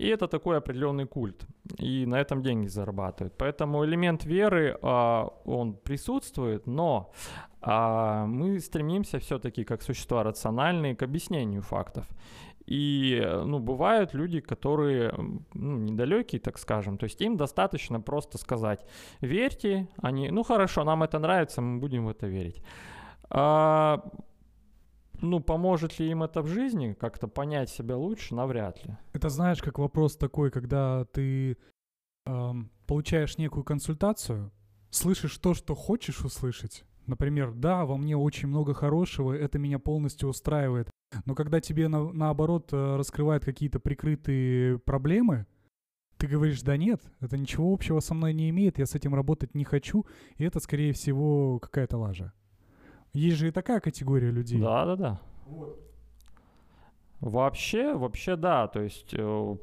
и 0.00 0.06
это 0.08 0.28
такой 0.28 0.56
определенный 0.56 1.06
культ. 1.06 1.46
И 1.78 2.06
на 2.06 2.20
этом 2.20 2.42
деньги 2.42 2.68
зарабатывают. 2.68 3.34
Поэтому 3.36 3.84
элемент 3.84 4.24
веры, 4.24 4.78
а, 4.82 5.28
он 5.44 5.74
присутствует, 5.74 6.66
но 6.66 7.12
а, 7.60 8.24
мы 8.26 8.60
стремимся 8.60 9.18
все-таки, 9.18 9.64
как 9.64 9.82
существа 9.82 10.22
рациональные, 10.22 10.96
к 10.96 11.02
объяснению 11.02 11.62
фактов. 11.62 12.06
И, 12.66 13.22
ну, 13.44 13.58
бывают 13.58 14.14
люди, 14.14 14.40
которые 14.40 15.12
ну, 15.54 15.76
недалекие, 15.78 16.40
так 16.40 16.58
скажем. 16.58 16.96
То 16.96 17.04
есть 17.04 17.20
им 17.20 17.36
достаточно 17.36 18.00
просто 18.00 18.38
сказать, 18.38 18.86
верьте, 19.20 19.86
они, 20.02 20.30
ну 20.30 20.44
хорошо, 20.44 20.84
нам 20.84 21.02
это 21.02 21.18
нравится, 21.18 21.60
мы 21.60 21.78
будем 21.78 22.06
в 22.06 22.08
это 22.08 22.26
верить. 22.26 22.62
Ну, 25.22 25.40
поможет 25.40 25.98
ли 25.98 26.10
им 26.10 26.22
это 26.22 26.42
в 26.42 26.46
жизни, 26.46 26.96
как-то 26.98 27.28
понять 27.28 27.70
себя 27.70 27.96
лучше, 27.96 28.34
навряд 28.34 28.84
ли. 28.84 28.96
Это 29.12 29.28
знаешь, 29.28 29.62
как 29.62 29.78
вопрос 29.78 30.16
такой, 30.16 30.50
когда 30.50 31.04
ты 31.12 31.56
эм, 32.26 32.70
получаешь 32.86 33.38
некую 33.38 33.64
консультацию, 33.64 34.50
слышишь 34.90 35.36
то, 35.38 35.54
что 35.54 35.74
хочешь 35.74 36.24
услышать. 36.24 36.84
Например, 37.06 37.52
да, 37.52 37.84
во 37.86 37.96
мне 37.96 38.16
очень 38.16 38.48
много 38.48 38.74
хорошего, 38.74 39.32
это 39.32 39.58
меня 39.58 39.78
полностью 39.78 40.28
устраивает. 40.28 40.90
Но 41.24 41.34
когда 41.34 41.60
тебе 41.60 41.88
на, 41.88 42.12
наоборот 42.12 42.72
э, 42.72 42.96
раскрывают 42.96 43.44
какие-то 43.44 43.80
прикрытые 43.80 44.78
проблемы, 44.78 45.46
ты 46.16 46.26
говоришь, 46.26 46.62
да 46.62 46.76
нет, 46.76 47.02
это 47.20 47.36
ничего 47.36 47.72
общего 47.72 48.00
со 48.00 48.14
мной 48.14 48.32
не 48.34 48.50
имеет, 48.50 48.78
я 48.78 48.86
с 48.86 48.94
этим 48.94 49.14
работать 49.14 49.54
не 49.54 49.64
хочу, 49.64 50.06
и 50.36 50.44
это, 50.44 50.60
скорее 50.60 50.92
всего, 50.92 51.58
какая-то 51.58 51.96
лажа. 51.96 52.32
Есть 53.12 53.38
же 53.38 53.48
и 53.48 53.50
такая 53.50 53.80
категория 53.80 54.30
людей. 54.30 54.60
Да, 54.60 54.84
да, 54.84 54.96
да. 54.96 55.20
Вот. 55.46 55.78
Вообще, 57.20 57.94
вообще 57.94 58.36
да. 58.36 58.68
То 58.68 58.80
есть 58.80 59.12
э, 59.12 59.56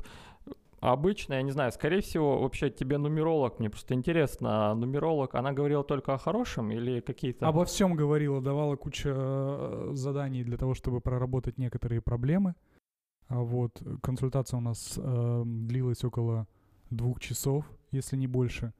обычно, 0.79 1.35
я 1.35 1.41
не 1.41 1.51
знаю, 1.51 1.71
скорее 1.71 2.01
всего, 2.01 2.39
вообще 2.39 2.69
тебе 2.69 2.97
нумеролог, 2.97 3.59
мне 3.59 3.69
просто 3.69 3.93
интересно, 3.93 4.73
нумеролог, 4.75 5.35
она 5.35 5.53
говорила 5.53 5.83
только 5.83 6.13
о 6.13 6.17
хорошем 6.17 6.71
или 6.71 6.99
какие-то... 6.99 7.47
Обо 7.47 7.65
всем 7.65 7.95
говорила, 7.95 8.41
давала 8.41 8.75
кучу 8.75 9.09
э, 9.11 9.89
заданий 9.93 10.43
для 10.43 10.57
того, 10.57 10.73
чтобы 10.73 11.01
проработать 11.01 11.57
некоторые 11.57 12.01
проблемы. 12.01 12.55
А 13.27 13.39
вот 13.39 13.81
консультация 14.01 14.57
у 14.57 14.61
нас 14.61 14.97
э, 14.97 15.43
длилась 15.45 16.03
около 16.03 16.47
двух 16.89 17.19
часов, 17.19 17.65
если 17.91 18.15
не 18.15 18.27
больше. 18.27 18.73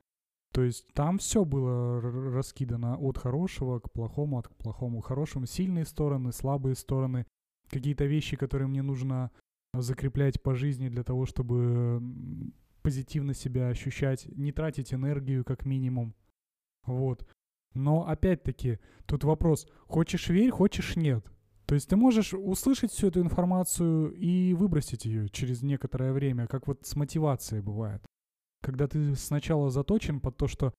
То 0.52 0.64
есть 0.64 0.92
там 0.94 1.18
все 1.18 1.46
было 1.46 2.02
раскидано 2.02 2.98
от 2.98 3.18
хорошего 3.18 3.80
к 3.80 3.92
плохому, 3.92 4.40
от 4.40 4.48
к 4.48 4.56
плохому 4.56 5.02
к 5.02 5.08
хорошему. 5.08 5.46
Сильные 5.46 5.86
стороны, 5.86 6.32
слабые 6.32 6.76
стороны, 6.76 7.26
какие-то 7.70 8.06
вещи, 8.06 8.38
которые 8.38 8.68
мне 8.68 8.82
нужно 8.82 9.32
закреплять 9.74 10.42
по 10.42 10.56
жизни 10.56 10.90
для 10.90 11.04
того, 11.04 11.26
чтобы 11.26 12.02
позитивно 12.82 13.34
себя 13.34 13.68
ощущать, 13.68 14.26
не 14.36 14.52
тратить 14.52 14.94
энергию 14.94 15.44
как 15.44 15.66
минимум. 15.66 16.16
Вот. 16.86 17.28
Но 17.74 18.08
опять-таки, 18.08 18.80
тут 19.06 19.24
вопрос, 19.26 19.68
хочешь 19.88 20.30
верь, 20.30 20.50
хочешь 20.50 20.96
нет. 20.96 21.26
То 21.66 21.76
есть 21.76 21.90
ты 21.90 21.98
можешь 21.98 22.34
услышать 22.34 22.92
всю 22.92 23.08
эту 23.08 23.22
информацию 23.22 24.14
и 24.14 24.54
выбросить 24.54 25.06
ее 25.06 25.28
через 25.30 25.62
некоторое 25.62 26.14
время, 26.14 26.48
как 26.48 26.66
вот 26.66 26.88
с 26.88 26.96
мотивацией 26.96 27.62
бывает 27.62 28.02
когда 28.62 28.88
ты 28.88 29.16
сначала 29.16 29.70
заточен 29.70 30.20
под 30.20 30.38
то, 30.38 30.48
что 30.48 30.74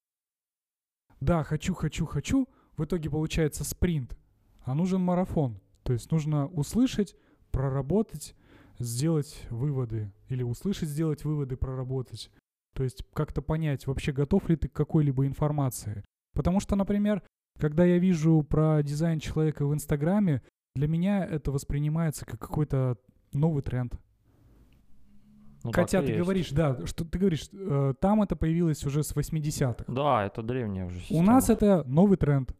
да, 1.20 1.42
хочу, 1.42 1.74
хочу, 1.74 2.06
хочу, 2.06 2.48
в 2.76 2.84
итоге 2.84 3.10
получается 3.10 3.64
спринт, 3.64 4.16
а 4.62 4.74
нужен 4.74 5.00
марафон. 5.00 5.60
То 5.82 5.92
есть 5.92 6.10
нужно 6.12 6.46
услышать, 6.48 7.16
проработать, 7.50 8.36
сделать 8.78 9.46
выводы. 9.50 10.12
Или 10.28 10.42
услышать, 10.42 10.88
сделать 10.88 11.24
выводы, 11.24 11.56
проработать. 11.56 12.30
То 12.74 12.84
есть 12.84 13.02
как-то 13.12 13.42
понять, 13.42 13.86
вообще 13.86 14.12
готов 14.12 14.48
ли 14.48 14.56
ты 14.56 14.68
к 14.68 14.72
какой-либо 14.72 15.26
информации. 15.26 16.04
Потому 16.34 16.60
что, 16.60 16.76
например, 16.76 17.22
когда 17.58 17.84
я 17.84 17.98
вижу 17.98 18.42
про 18.48 18.82
дизайн 18.82 19.18
человека 19.18 19.66
в 19.66 19.74
Инстаграме, 19.74 20.42
для 20.76 20.86
меня 20.86 21.24
это 21.24 21.50
воспринимается 21.50 22.24
как 22.24 22.38
какой-то 22.38 22.98
новый 23.32 23.62
тренд. 23.62 23.98
Ну, 25.64 25.72
Хотя 25.72 26.02
ты 26.02 26.12
есть. 26.12 26.20
говоришь, 26.20 26.50
да, 26.50 26.86
что 26.86 27.04
ты 27.04 27.18
говоришь, 27.18 27.48
э, 27.52 27.94
там 28.00 28.22
это 28.22 28.36
появилось 28.36 28.84
уже 28.84 29.02
с 29.02 29.12
80-х. 29.14 29.84
Да, 29.88 30.24
это 30.24 30.42
древняя 30.42 30.86
уже 30.86 31.00
система. 31.00 31.20
У 31.20 31.22
нас 31.22 31.50
это 31.50 31.84
новый 31.86 32.16
тренд. 32.16 32.54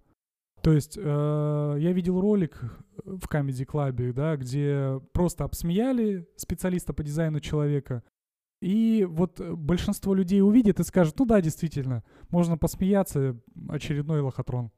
То 0.63 0.73
есть 0.73 0.99
э, 1.01 1.77
я 1.79 1.93
видел 1.93 2.21
ролик 2.21 2.61
в 3.05 3.29
Comedy 3.29 3.65
Club, 3.65 4.13
да, 4.13 4.37
где 4.37 5.01
просто 5.13 5.45
обсмеяли 5.45 6.29
специалиста 6.37 6.93
по 6.93 7.05
дизайну 7.05 7.39
человека, 7.41 8.03
и 8.61 9.07
вот 9.09 9.41
большинство 9.41 10.15
людей 10.15 10.43
увидит 10.43 10.81
и 10.81 10.85
скажет, 10.85 11.15
ну 11.19 11.27
да, 11.27 11.41
действительно, 11.41 12.03
можно 12.29 12.59
посмеяться, 12.59 13.37
очередной 13.69 14.21
лохотрон. 14.21 14.73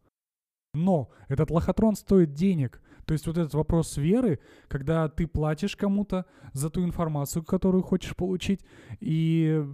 Но 0.74 1.10
этот 1.28 1.50
лохотрон 1.50 1.96
стоит 1.96 2.32
денег. 2.34 2.82
То 3.10 3.14
есть 3.14 3.26
вот 3.26 3.38
этот 3.38 3.54
вопрос 3.54 3.96
веры, 3.96 4.38
когда 4.68 5.08
ты 5.08 5.26
платишь 5.26 5.74
кому-то 5.74 6.26
за 6.52 6.70
ту 6.70 6.84
информацию, 6.84 7.42
которую 7.42 7.82
хочешь 7.82 8.14
получить, 8.14 8.64
и, 9.00 9.66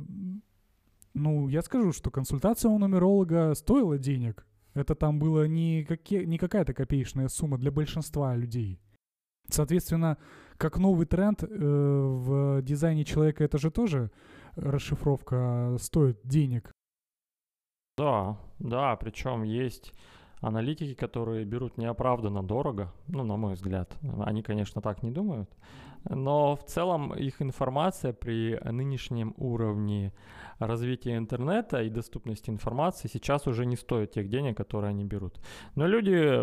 ну, 1.13 1.47
я 1.49 1.61
скажу, 1.61 1.93
что 1.93 2.11
консультация 2.11 2.71
у 2.71 2.79
нумеролога 2.79 3.53
стоила 3.55 3.99
денег. 3.99 4.47
Это 4.73 4.95
там 4.95 5.19
было 5.19 5.47
не, 5.47 5.85
какие, 5.85 6.25
не 6.25 6.39
какая-то 6.39 6.73
копеечная 6.73 7.29
сумма 7.29 7.59
для 7.59 7.71
большинства 7.71 8.35
людей. 8.35 8.81
Соответственно, 9.51 10.17
как 10.57 10.79
новый 10.79 11.05
тренд 11.05 11.43
э, 11.43 11.47
в 11.51 12.63
дизайне 12.63 13.05
человека, 13.05 13.45
это 13.45 13.59
же 13.59 13.71
тоже 13.71 14.11
расшифровка 14.55 15.77
стоит 15.79 16.19
денег. 16.25 16.73
Да, 17.99 18.39
да, 18.59 18.97
причем 18.97 19.43
есть 19.43 19.93
аналитики, 20.47 20.95
которые 20.95 21.45
берут 21.45 21.79
неоправданно 21.79 22.43
дорого, 22.43 22.93
ну, 23.09 23.25
на 23.25 23.37
мой 23.37 23.55
взгляд, 23.55 23.93
они, 24.25 24.43
конечно, 24.43 24.81
так 24.81 25.03
не 25.03 25.11
думают, 25.11 25.51
но 26.09 26.55
в 26.55 26.65
целом 26.65 27.13
их 27.15 27.43
информация 27.43 28.13
при 28.13 28.59
нынешнем 28.65 29.35
уровне 29.39 30.13
развития 30.59 31.17
интернета 31.17 31.83
и 31.83 31.91
доступности 31.91 32.51
информации 32.51 33.09
сейчас 33.09 33.47
уже 33.47 33.67
не 33.67 33.77
стоит 33.77 34.13
тех 34.13 34.29
денег, 34.29 34.57
которые 34.57 34.91
они 34.91 35.05
берут. 35.05 35.41
Но 35.75 35.87
люди 35.87 36.41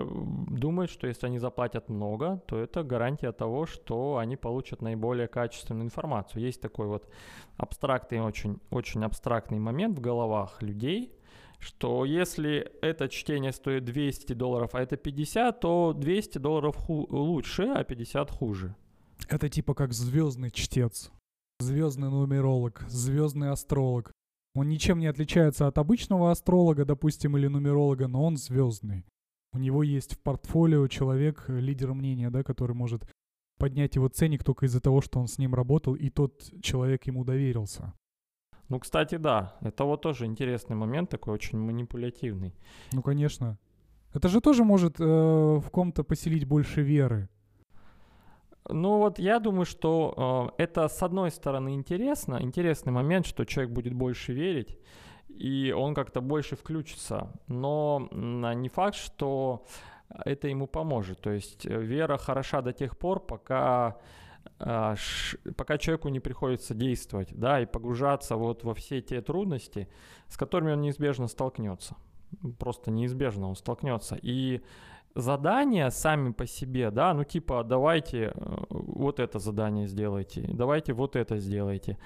думают, 0.60 0.92
что 0.92 1.08
если 1.08 1.28
они 1.28 1.40
заплатят 1.40 1.90
много, 1.90 2.42
то 2.46 2.58
это 2.58 2.84
гарантия 2.84 3.32
того, 3.32 3.66
что 3.66 4.18
они 4.18 4.36
получат 4.36 4.82
наиболее 4.82 5.28
качественную 5.28 5.86
информацию. 5.86 6.44
Есть 6.44 6.62
такой 6.62 6.88
вот 6.88 7.08
абстрактный, 7.58 8.22
очень, 8.22 8.60
очень 8.70 9.04
абстрактный 9.06 9.60
момент 9.60 9.98
в 9.98 10.02
головах 10.02 10.62
людей– 10.62 11.14
что 11.64 12.06
если 12.06 12.72
это 12.82 13.08
чтение 13.08 13.54
стоит 13.54 13.86
200 13.86 14.34
долларов, 14.34 14.76
а 14.76 14.82
это 14.82 14.98
50, 14.98 15.60
то 15.60 15.94
200 15.94 16.38
долларов 16.38 16.76
ху- 16.76 17.08
лучше, 17.10 17.64
а 17.64 17.84
50 17.84 18.30
хуже. 18.32 18.76
Это 19.30 19.50
типа 19.50 19.74
как 19.74 19.94
звездный 19.94 20.52
чтец, 20.52 21.12
звездный 21.60 22.10
нумеролог, 22.10 22.84
звездный 22.90 23.50
астролог. 23.52 24.12
Он 24.56 24.68
ничем 24.68 25.00
не 25.00 25.08
отличается 25.08 25.68
от 25.68 25.78
обычного 25.78 26.30
астролога, 26.32 26.86
допустим, 26.86 27.38
или 27.38 27.48
нумеролога, 27.48 28.08
но 28.08 28.24
он 28.24 28.38
звездный. 28.38 29.06
У 29.54 29.58
него 29.58 29.84
есть 29.84 30.16
в 30.16 30.20
портфолио 30.20 30.88
человек, 30.88 31.46
лидер 31.48 31.94
мнения, 31.94 32.30
да, 32.30 32.44
который 32.44 32.76
может 32.76 33.08
поднять 33.58 33.96
его 33.96 34.10
ценник 34.10 34.44
только 34.44 34.66
из-за 34.66 34.82
того, 34.82 35.02
что 35.02 35.20
он 35.20 35.28
с 35.28 35.38
ним 35.38 35.56
работал, 35.56 35.96
и 35.96 36.10
тот 36.10 36.44
человек 36.62 37.08
ему 37.08 37.24
доверился. 37.24 37.94
Ну, 38.70 38.80
кстати, 38.80 39.18
да, 39.18 39.56
это 39.62 39.84
вот 39.84 40.02
тоже 40.02 40.26
интересный 40.26 40.76
момент 40.76 41.10
такой, 41.10 41.34
очень 41.34 41.60
манипулятивный. 41.60 42.54
Ну, 42.94 43.02
конечно. 43.02 43.58
Это 44.14 44.30
же 44.30 44.42
тоже 44.42 44.64
может 44.64 45.00
э, 45.00 45.04
в 45.04 45.70
ком-то 45.72 46.04
поселить 46.04 46.46
больше 46.46 46.82
веры. 46.82 47.30
Ну 48.70 48.98
вот 48.98 49.20
я 49.20 49.40
думаю, 49.40 49.66
что 49.66 50.54
э, 50.58 50.64
это 50.64 50.88
с 50.88 51.04
одной 51.04 51.32
стороны 51.32 51.74
интересно, 51.74 52.40
интересный 52.42 52.94
момент, 52.94 53.26
что 53.26 53.46
человек 53.46 53.74
будет 53.74 53.94
больше 53.94 54.34
верить, 54.34 54.78
и 55.28 55.74
он 55.76 55.94
как-то 55.94 56.22
больше 56.22 56.56
включится. 56.56 57.32
Но 57.48 58.08
не 58.12 58.70
факт, 58.70 58.96
что 58.96 59.66
это 60.26 60.48
ему 60.48 60.68
поможет. 60.68 61.20
То 61.22 61.32
есть 61.32 61.66
э, 61.66 61.82
вера 61.82 62.18
хороша 62.18 62.62
до 62.62 62.72
тех 62.72 62.98
пор, 62.98 63.20
пока 63.20 63.88
а, 63.88 63.98
пока 64.58 65.78
человеку 65.78 66.10
не 66.10 66.20
приходится 66.20 66.74
действовать, 66.74 67.30
да, 67.32 67.62
и 67.62 67.66
погружаться 67.66 68.36
вот 68.36 68.64
во 68.64 68.74
все 68.74 69.02
те 69.02 69.22
трудности, 69.22 69.90
с 70.28 70.38
которыми 70.38 70.74
он 70.74 70.82
неизбежно 70.82 71.28
столкнется. 71.28 71.96
Просто 72.60 72.92
неизбежно 72.92 73.50
он 73.50 73.56
столкнется. 73.56 74.18
И 74.22 74.62
задания 75.16 75.90
сами 75.90 76.32
по 76.32 76.48
себе, 76.48 76.92
да, 76.92 77.14
ну 77.14 77.24
типа 77.24 77.64
давайте 77.64 78.32
э, 78.34 78.56
вот 78.70 79.20
это 79.20 79.40
задание 79.40 79.88
сделайте, 79.88 80.50
давайте 80.52 80.94
вот 80.94 81.16
это 81.16 81.38
сделайте. 81.38 81.98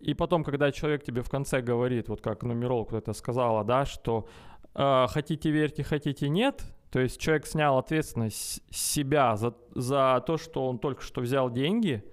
И 0.00 0.14
потом, 0.14 0.42
когда 0.42 0.72
человек 0.72 1.04
тебе 1.04 1.22
в 1.22 1.30
конце 1.30 1.60
говорит, 1.60 2.08
вот 2.08 2.20
как 2.20 2.42
нумеролог 2.42 2.92
это 2.92 3.12
сказала, 3.12 3.64
да, 3.64 3.84
что 3.84 4.26
э, 4.74 5.06
хотите 5.08 5.50
верьте, 5.50 5.84
хотите 5.84 6.28
нет, 6.28 6.64
то 6.92 7.00
есть 7.00 7.18
человек 7.18 7.46
снял 7.46 7.78
ответственность 7.78 8.62
с 8.70 8.92
себя 8.92 9.34
за, 9.36 9.54
за 9.74 10.22
то, 10.26 10.36
что 10.36 10.68
он 10.68 10.78
только 10.78 11.02
что 11.02 11.22
взял 11.22 11.50
деньги, 11.50 12.04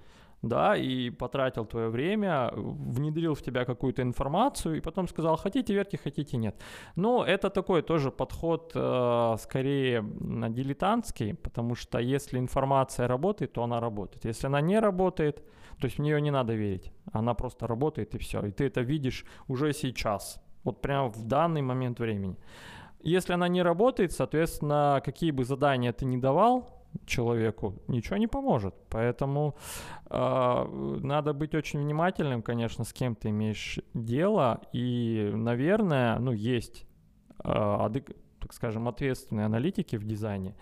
да, 0.42 0.78
и 0.78 1.10
потратил 1.10 1.66
твое 1.66 1.90
время, 1.90 2.52
внедрил 2.56 3.34
в 3.34 3.42
тебя 3.42 3.66
какую-то 3.66 4.02
информацию, 4.02 4.78
и 4.78 4.82
потом 4.82 5.10
сказал, 5.10 5.36
хотите 5.36 5.74
верьте, 5.74 5.98
хотите 5.98 6.38
нет. 6.38 6.56
Но 6.96 7.26
это 7.26 7.50
такой 7.50 7.82
тоже 7.82 8.10
подход 8.10 8.72
э, 8.74 9.36
скорее 9.40 10.02
дилетантский, 10.02 11.36
потому 11.36 11.76
что 11.76 12.00
если 12.00 12.40
информация 12.40 13.06
работает, 13.08 13.52
то 13.52 13.64
она 13.64 13.82
работает. 13.82 14.24
Если 14.24 14.48
она 14.48 14.62
не 14.62 14.80
работает, 14.80 15.44
то 15.78 15.88
есть 15.88 15.98
в 15.98 16.02
нее 16.02 16.22
не 16.22 16.32
надо 16.32 16.54
верить. 16.54 16.94
Она 17.12 17.34
просто 17.34 17.68
работает 17.68 18.16
и 18.16 18.18
все. 18.18 18.46
И 18.46 18.52
ты 18.52 18.64
это 18.68 18.80
видишь 18.80 19.26
уже 19.50 19.74
сейчас, 19.74 20.42
вот 20.64 20.82
прямо 20.82 21.10
в 21.10 21.24
данный 21.28 21.62
момент 21.62 22.00
времени. 22.00 22.38
Если 23.02 23.34
она 23.34 23.48
не 23.48 23.62
работает, 23.62 24.12
соответственно, 24.12 25.02
какие 25.04 25.32
бы 25.32 25.46
задания 25.46 25.94
ты 25.94 26.06
ни 26.06 26.18
давал 26.18 26.80
человеку, 27.06 27.76
ничего 27.88 28.18
не 28.18 28.28
поможет. 28.28 28.76
Поэтому 28.90 29.56
э, 30.10 30.98
надо 31.04 31.34
быть 31.34 31.56
очень 31.56 31.80
внимательным, 31.80 32.42
конечно, 32.42 32.84
с 32.84 32.94
кем 32.94 33.16
ты 33.16 33.30
имеешь 33.30 33.80
дело. 33.94 34.62
И, 34.74 35.32
наверное, 35.34 36.20
ну, 36.20 36.32
есть, 36.32 36.86
э, 37.44 37.90
так 38.40 38.54
скажем, 38.54 38.88
ответственные 38.88 39.46
аналитики 39.46 39.96
в 39.96 40.04
дизайне, 40.04 40.56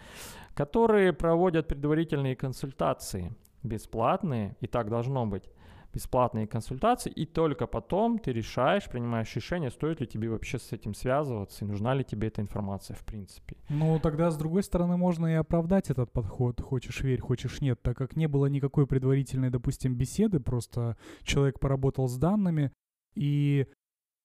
которые 0.53 1.13
проводят 1.13 1.67
предварительные 1.67 2.35
консультации 2.35 3.33
бесплатные, 3.63 4.55
и 4.61 4.67
так 4.67 4.89
должно 4.89 5.25
быть 5.25 5.49
бесплатные 5.97 6.47
консультации, 6.47 7.11
и 7.11 7.25
только 7.25 7.67
потом 7.67 8.19
ты 8.19 8.31
решаешь, 8.31 8.89
принимаешь 8.89 9.35
решение, 9.35 9.71
стоит 9.71 9.99
ли 9.99 10.07
тебе 10.07 10.29
вообще 10.29 10.59
с 10.59 10.71
этим 10.71 10.93
связываться, 10.93 11.65
и 11.65 11.67
нужна 11.67 11.95
ли 11.95 12.03
тебе 12.03 12.27
эта 12.27 12.41
информация 12.41 12.95
в 12.95 13.03
принципе. 13.03 13.57
Ну, 13.69 13.99
тогда, 13.99 14.29
с 14.29 14.37
другой 14.37 14.63
стороны, 14.63 14.97
можно 14.97 15.27
и 15.27 15.33
оправдать 15.33 15.89
этот 15.89 16.11
подход, 16.11 16.61
хочешь 16.61 17.01
верь, 17.01 17.19
хочешь 17.19 17.61
нет, 17.61 17.81
так 17.81 17.97
как 17.97 18.15
не 18.15 18.27
было 18.27 18.45
никакой 18.45 18.85
предварительной, 18.85 19.49
допустим, 19.49 19.95
беседы, 19.95 20.39
просто 20.39 20.97
человек 21.23 21.59
поработал 21.59 22.07
с 22.07 22.17
данными, 22.17 22.71
и 23.15 23.65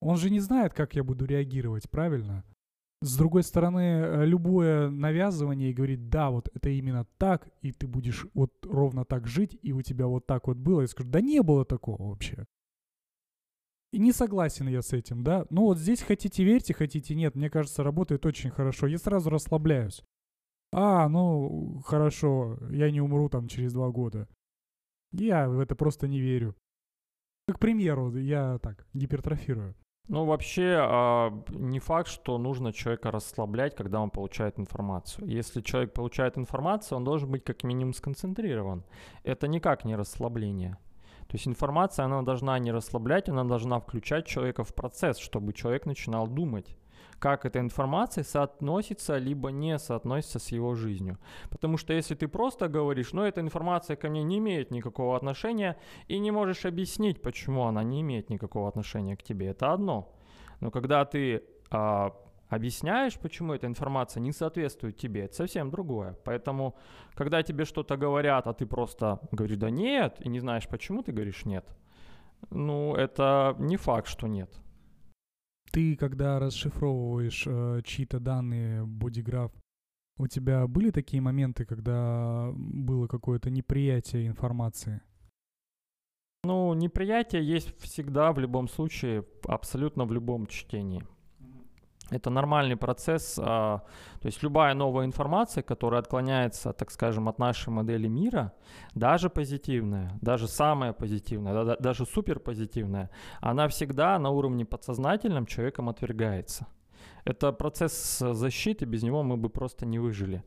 он 0.01 0.17
же 0.17 0.31
не 0.31 0.41
знает, 0.41 0.75
как 0.75 0.95
я 0.95 1.05
буду 1.05 1.25
реагировать, 1.25 1.89
правильно? 1.91 2.45
С 3.03 3.17
другой 3.17 3.43
стороны, 3.43 3.81
э, 3.81 4.25
любое 4.27 4.89
навязывание 4.89 5.71
и 5.71 5.75
говорит, 5.75 6.09
да, 6.09 6.31
вот 6.31 6.49
это 6.55 6.71
именно 6.71 7.05
так, 7.19 7.49
и 7.61 7.73
ты 7.73 7.89
будешь 7.89 8.27
вот 8.33 8.53
ровно 8.65 9.05
так 9.05 9.27
жить, 9.27 9.59
и 9.61 9.73
у 9.73 9.83
тебя 9.83 10.07
вот 10.07 10.27
так 10.27 10.47
вот 10.47 10.57
было, 10.57 10.83
я 10.83 10.87
скажу, 10.87 11.11
да 11.11 11.21
не 11.21 11.43
было 11.43 11.65
такого 11.65 12.11
вообще. 12.11 12.47
И 13.93 13.99
не 13.99 14.13
согласен 14.13 14.69
я 14.69 14.83
с 14.83 14.93
этим, 14.93 15.25
да. 15.25 15.47
Ну 15.51 15.63
вот 15.63 15.79
здесь 15.79 16.01
хотите 16.01 16.45
верьте, 16.45 16.75
хотите 16.75 17.17
нет, 17.17 17.35
мне 17.35 17.51
кажется, 17.51 17.83
работает 17.83 18.25
очень 18.25 18.51
хорошо. 18.51 18.87
Я 18.87 18.99
сразу 18.99 19.31
расслабляюсь. 19.31 20.03
А, 20.73 21.09
ну, 21.09 21.83
хорошо, 21.85 22.57
я 22.71 22.91
не 22.91 23.01
умру 23.01 23.29
там 23.29 23.49
через 23.49 23.73
два 23.73 23.91
года. 23.91 24.29
Я 25.11 25.49
в 25.49 25.59
это 25.59 25.75
просто 25.75 26.07
не 26.07 26.21
верю. 26.21 26.57
К 27.49 27.59
примеру, 27.59 28.17
я 28.17 28.59
так, 28.61 28.87
гипертрофирую. 28.95 29.75
Ну, 30.09 30.25
вообще, 30.25 30.79
а, 30.81 31.31
не 31.51 31.79
факт, 31.79 32.09
что 32.09 32.37
нужно 32.37 32.73
человека 32.73 33.11
расслаблять, 33.11 33.77
когда 33.77 34.01
он 34.01 34.11
получает 34.11 34.59
информацию. 34.59 35.29
Если 35.29 35.61
человек 35.61 35.95
получает 35.95 36.37
информацию, 36.37 36.99
он 36.99 37.05
должен 37.05 37.31
быть 37.31 37.45
как 37.45 37.63
минимум 37.63 37.95
сконцентрирован. 37.95 38.85
Это 39.23 39.47
никак 39.47 39.85
не 39.85 39.95
расслабление. 39.97 40.77
То 41.29 41.37
есть 41.37 41.47
информация, 41.47 42.05
она 42.05 42.23
должна 42.23 42.59
не 42.59 42.73
расслаблять, 42.73 43.29
она 43.29 43.45
должна 43.45 43.79
включать 43.79 44.27
человека 44.27 44.65
в 44.65 44.75
процесс, 44.75 45.19
чтобы 45.19 45.53
человек 45.53 45.87
начинал 45.87 46.27
думать 46.27 46.77
как 47.23 47.47
эта 47.47 47.61
информация 47.61 48.25
соотносится 48.25 49.17
либо 49.17 49.53
не 49.53 49.79
соотносится 49.79 50.41
с 50.41 50.53
его 50.53 50.75
жизнью. 50.75 51.19
Потому 51.51 51.77
что 51.79 51.93
если 51.93 52.17
ты 52.17 52.27
просто 52.27 52.69
говоришь, 52.69 53.13
ну 53.13 53.23
эта 53.23 53.41
информация 53.41 53.95
ко 53.95 54.09
мне 54.09 54.25
не 54.25 54.39
имеет 54.39 54.73
никакого 54.73 55.17
отношения, 55.17 55.77
и 56.09 56.19
не 56.19 56.33
можешь 56.33 56.67
объяснить, 56.67 57.23
почему 57.23 57.63
она 57.63 57.85
не 57.85 58.01
имеет 58.01 58.31
никакого 58.31 58.69
отношения 58.69 59.17
к 59.17 59.23
тебе, 59.23 59.47
это 59.47 59.73
одно. 59.73 60.13
Но 60.61 60.71
когда 60.73 61.05
ты 61.05 61.45
а, 61.71 62.13
объясняешь, 62.49 63.15
почему 63.15 63.55
эта 63.55 63.67
информация 63.69 64.21
не 64.21 64.33
соответствует 64.33 64.97
тебе, 64.97 65.25
это 65.25 65.35
совсем 65.37 65.71
другое. 65.71 66.17
Поэтому, 66.25 66.75
когда 67.15 67.43
тебе 67.45 67.65
что-то 67.65 67.97
говорят, 67.97 68.47
а 68.49 68.53
ты 68.53 68.67
просто 68.67 69.21
говоришь, 69.31 69.59
да 69.59 69.71
нет, 69.71 70.17
и 70.27 70.29
не 70.29 70.41
знаешь, 70.41 70.67
почему 70.69 71.03
ты 71.03 71.13
говоришь 71.13 71.45
нет, 71.45 71.65
ну, 72.51 72.97
это 72.97 73.55
не 73.61 73.77
факт, 73.77 74.09
что 74.09 74.27
нет. 74.27 74.62
Ты, 75.73 75.97
когда 75.97 76.39
расшифровываешь 76.39 77.45
э, 77.47 77.81
чьи-то 77.83 78.21
данные, 78.21 78.85
бодиграф, 78.85 79.51
у 80.19 80.27
тебя 80.27 80.67
были 80.67 80.91
такие 80.91 81.23
моменты, 81.23 81.65
когда 81.65 82.51
было 82.55 83.07
какое-то 83.07 83.49
неприятие 83.49 84.27
информации? 84.27 85.01
Ну, 86.45 86.75
неприятие 86.75 87.43
есть 87.47 87.75
всегда 87.81 88.33
в 88.33 88.39
любом 88.39 88.69
случае, 88.69 89.25
абсолютно 89.45 90.05
в 90.05 90.13
любом 90.13 90.47
чтении. 90.47 91.07
Это 92.13 92.31
нормальный 92.31 92.77
процесс, 92.77 93.39
а, 93.43 93.79
то 94.21 94.27
есть 94.27 94.43
любая 94.43 94.75
новая 94.75 95.07
информация, 95.07 95.63
которая 95.63 96.01
отклоняется, 96.01 96.73
так 96.73 96.91
скажем, 96.91 97.29
от 97.29 97.39
нашей 97.39 97.71
модели 97.71 98.07
мира, 98.07 98.53
даже 98.95 99.31
позитивная, 99.31 100.13
даже 100.21 100.47
самая 100.47 100.93
позитивная, 100.93 101.65
да, 101.65 101.77
даже 101.77 102.05
супер 102.05 102.39
позитивная, 102.39 103.09
она 103.41 103.67
всегда 103.69 104.19
на 104.19 104.29
уровне 104.29 104.65
подсознательном 104.67 105.47
человеком 105.47 105.89
отвергается. 105.89 106.67
Это 107.25 107.53
процесс 107.53 108.19
защиты, 108.19 108.85
без 108.85 109.03
него 109.03 109.23
мы 109.23 109.37
бы 109.37 109.49
просто 109.49 109.87
не 109.87 109.99
выжили. 109.99 110.45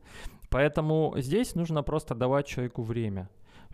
Поэтому 0.50 1.14
здесь 1.16 1.56
нужно 1.56 1.82
просто 1.82 2.14
давать 2.14 2.46
человеку 2.46 2.82
время. 2.82 3.28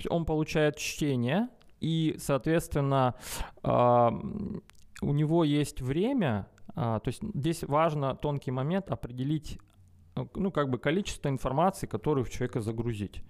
Он 0.08 0.24
получает 0.24 0.76
чтение, 0.76 1.48
и, 1.80 2.16
соответственно, 2.18 3.14
э, 3.62 4.10
у 5.02 5.12
него 5.12 5.44
есть 5.44 5.82
время 5.82 6.46
а, 6.74 6.98
то 7.00 7.08
есть 7.08 7.22
здесь 7.34 7.62
важно 7.64 8.14
тонкий 8.14 8.50
момент 8.50 8.90
определить, 8.90 9.58
э, 10.16 10.24
ну, 10.34 10.50
как 10.50 10.70
бы 10.70 10.78
количество 10.78 11.28
информации, 11.28 11.86
которую 11.86 12.24
в 12.24 12.30
человека 12.30 12.60
загрузить. 12.60 13.22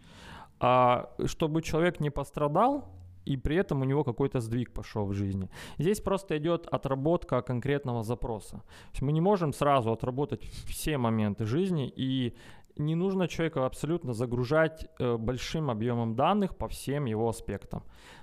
А 0.61 1.11
чтобы 1.26 1.62
человек 1.62 2.00
не 2.00 2.11
пострадал, 2.11 2.88
и 3.24 3.37
при 3.37 3.57
этом 3.57 3.81
у 3.81 3.85
него 3.85 4.05
какой-то 4.05 4.40
сдвиг 4.40 4.72
пошел 4.72 5.07
в 5.07 5.12
жизни. 5.12 5.48
Здесь 5.78 6.00
просто 6.00 6.37
идет 6.38 6.66
отработка 6.66 7.42
конкретного 7.42 8.02
запроса. 8.02 8.57
То 8.57 8.92
есть 8.92 9.02
мы 9.02 9.12
не 9.12 9.20
можем 9.20 9.52
сразу 9.52 9.92
отработать 9.92 10.42
все 10.66 10.98
моменты 10.98 11.44
жизни, 11.44 11.92
и 11.96 12.35
не 12.76 12.94
нужно 12.94 13.28
человека 13.28 13.66
абсолютно 13.66 14.12
загружать 14.12 14.88
э, 14.98 15.16
большим 15.16 15.70
объемом 15.70 16.14
данных 16.14 16.57
по 16.57 16.68
всем 16.68 17.05
его 17.05 17.28
аспектам. 17.28 17.83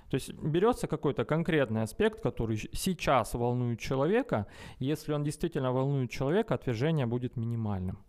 То 0.10 0.16
есть 0.16 0.34
берется 0.34 0.88
какой-то 0.88 1.26
конкретный 1.26 1.84
аспект, 1.84 2.22
который 2.22 2.58
сейчас 2.58 3.34
волнует 3.34 3.80
человека. 3.80 4.48
Если 4.80 5.14
он 5.14 5.24
действительно 5.24 5.72
волнует 5.72 6.10
человека, 6.10 6.56
отвержение 6.56 7.06
будет 7.06 7.38
минимальным. 7.38 8.00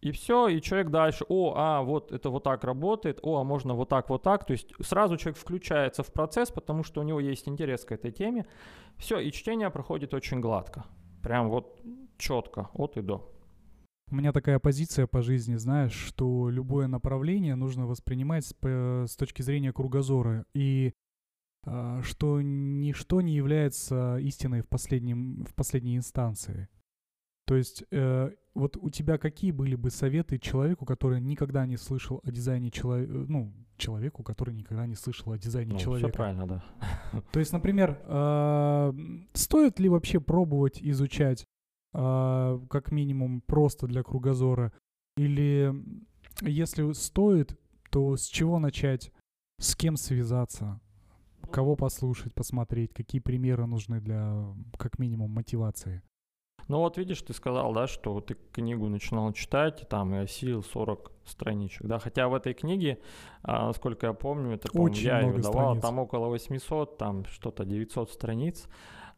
И 0.00 0.12
все, 0.12 0.46
и 0.46 0.62
человек 0.62 0.90
дальше, 0.90 1.24
о, 1.28 1.54
а, 1.56 1.82
вот 1.82 2.12
это 2.12 2.30
вот 2.30 2.44
так 2.44 2.62
работает, 2.62 3.18
о, 3.22 3.40
а 3.40 3.44
можно 3.44 3.74
вот 3.74 3.88
так, 3.88 4.08
вот 4.10 4.22
так. 4.22 4.44
То 4.46 4.52
есть 4.52 4.72
сразу 4.80 5.16
человек 5.16 5.38
включается 5.38 6.02
в 6.02 6.12
процесс, 6.12 6.50
потому 6.50 6.84
что 6.84 7.00
у 7.00 7.04
него 7.04 7.18
есть 7.18 7.48
интерес 7.48 7.84
к 7.84 7.90
этой 7.90 8.12
теме. 8.12 8.46
Все, 8.96 9.18
и 9.18 9.32
чтение 9.32 9.70
проходит 9.70 10.14
очень 10.14 10.40
гладко. 10.40 10.84
Прям 11.22 11.48
вот 11.48 11.80
четко, 12.16 12.68
от 12.74 12.96
и 12.96 13.02
до. 13.02 13.28
У 14.10 14.14
меня 14.14 14.32
такая 14.32 14.58
позиция 14.58 15.06
по 15.06 15.20
жизни, 15.20 15.56
знаешь, 15.56 15.92
что 15.92 16.48
любое 16.48 16.86
направление 16.86 17.56
нужно 17.56 17.86
воспринимать 17.86 18.44
с, 18.44 19.16
точки 19.16 19.42
зрения 19.42 19.72
кругозора. 19.72 20.46
И 20.54 20.94
что 22.02 22.40
ничто 22.40 23.20
не 23.20 23.34
является 23.34 24.18
истиной 24.18 24.62
в, 24.62 24.68
последнем, 24.68 25.44
в 25.44 25.54
последней 25.54 25.96
инстанции. 25.96 26.68
То 27.48 27.56
есть 27.56 27.82
э, 27.90 28.30
вот 28.54 28.76
у 28.76 28.90
тебя 28.90 29.16
какие 29.16 29.52
были 29.52 29.74
бы 29.74 29.90
советы 29.90 30.38
человеку, 30.38 30.84
который 30.84 31.20
никогда 31.20 31.64
не 31.64 31.78
слышал 31.78 32.20
о 32.22 32.30
дизайне 32.30 32.70
человека, 32.70 33.10
ну, 33.10 33.54
человеку, 33.78 34.22
который 34.22 34.52
никогда 34.52 34.86
не 34.86 34.94
слышал 34.94 35.32
о 35.32 35.38
дизайне 35.38 35.72
Ну, 35.72 35.78
человека? 35.78 36.08
все 36.08 36.16
правильно, 36.16 36.46
да. 36.46 36.64
То 37.32 37.40
есть, 37.40 37.52
например, 37.52 37.98
а, 38.04 38.94
стоит 39.32 39.78
ли 39.78 39.88
вообще 39.88 40.20
пробовать 40.20 40.82
изучать 40.82 41.46
а, 41.94 42.60
как 42.68 42.92
минимум 42.92 43.40
просто 43.40 43.86
для 43.86 44.02
кругозора? 44.02 44.72
Или 45.16 45.72
если 46.42 46.92
стоит, 46.92 47.58
то 47.90 48.16
с 48.16 48.26
чего 48.26 48.58
начать? 48.58 49.10
С 49.58 49.74
кем 49.74 49.96
связаться? 49.96 50.80
Кого 51.50 51.76
послушать, 51.76 52.34
посмотреть? 52.34 52.92
Какие 52.92 53.20
примеры 53.20 53.66
нужны 53.66 54.00
для 54.00 54.44
как 54.76 54.98
минимум 54.98 55.30
мотивации? 55.30 56.02
Ну 56.68 56.78
вот 56.80 56.98
видишь, 56.98 57.22
ты 57.22 57.32
сказал, 57.32 57.72
да, 57.72 57.86
что 57.86 58.20
ты 58.20 58.36
книгу 58.52 58.88
начинал 58.88 59.32
читать, 59.32 59.82
и 59.82 59.86
там 59.86 60.14
и 60.14 60.18
осилил 60.18 60.62
40 60.62 61.10
страничек, 61.24 61.86
да, 61.86 61.98
хотя 61.98 62.28
в 62.28 62.34
этой 62.34 62.52
книге, 62.52 62.98
а, 63.42 63.68
насколько 63.68 64.06
я 64.06 64.12
помню, 64.12 64.54
это, 64.54 64.68
по-моему, 64.68 64.92
Очень 64.92 65.06
я 65.06 65.20
ее 65.20 65.32
давал, 65.38 65.64
страниц. 65.76 65.82
там 65.82 65.98
около 65.98 66.28
800, 66.28 66.98
там 66.98 67.24
что-то 67.24 67.64
900 67.64 68.10
страниц. 68.10 68.68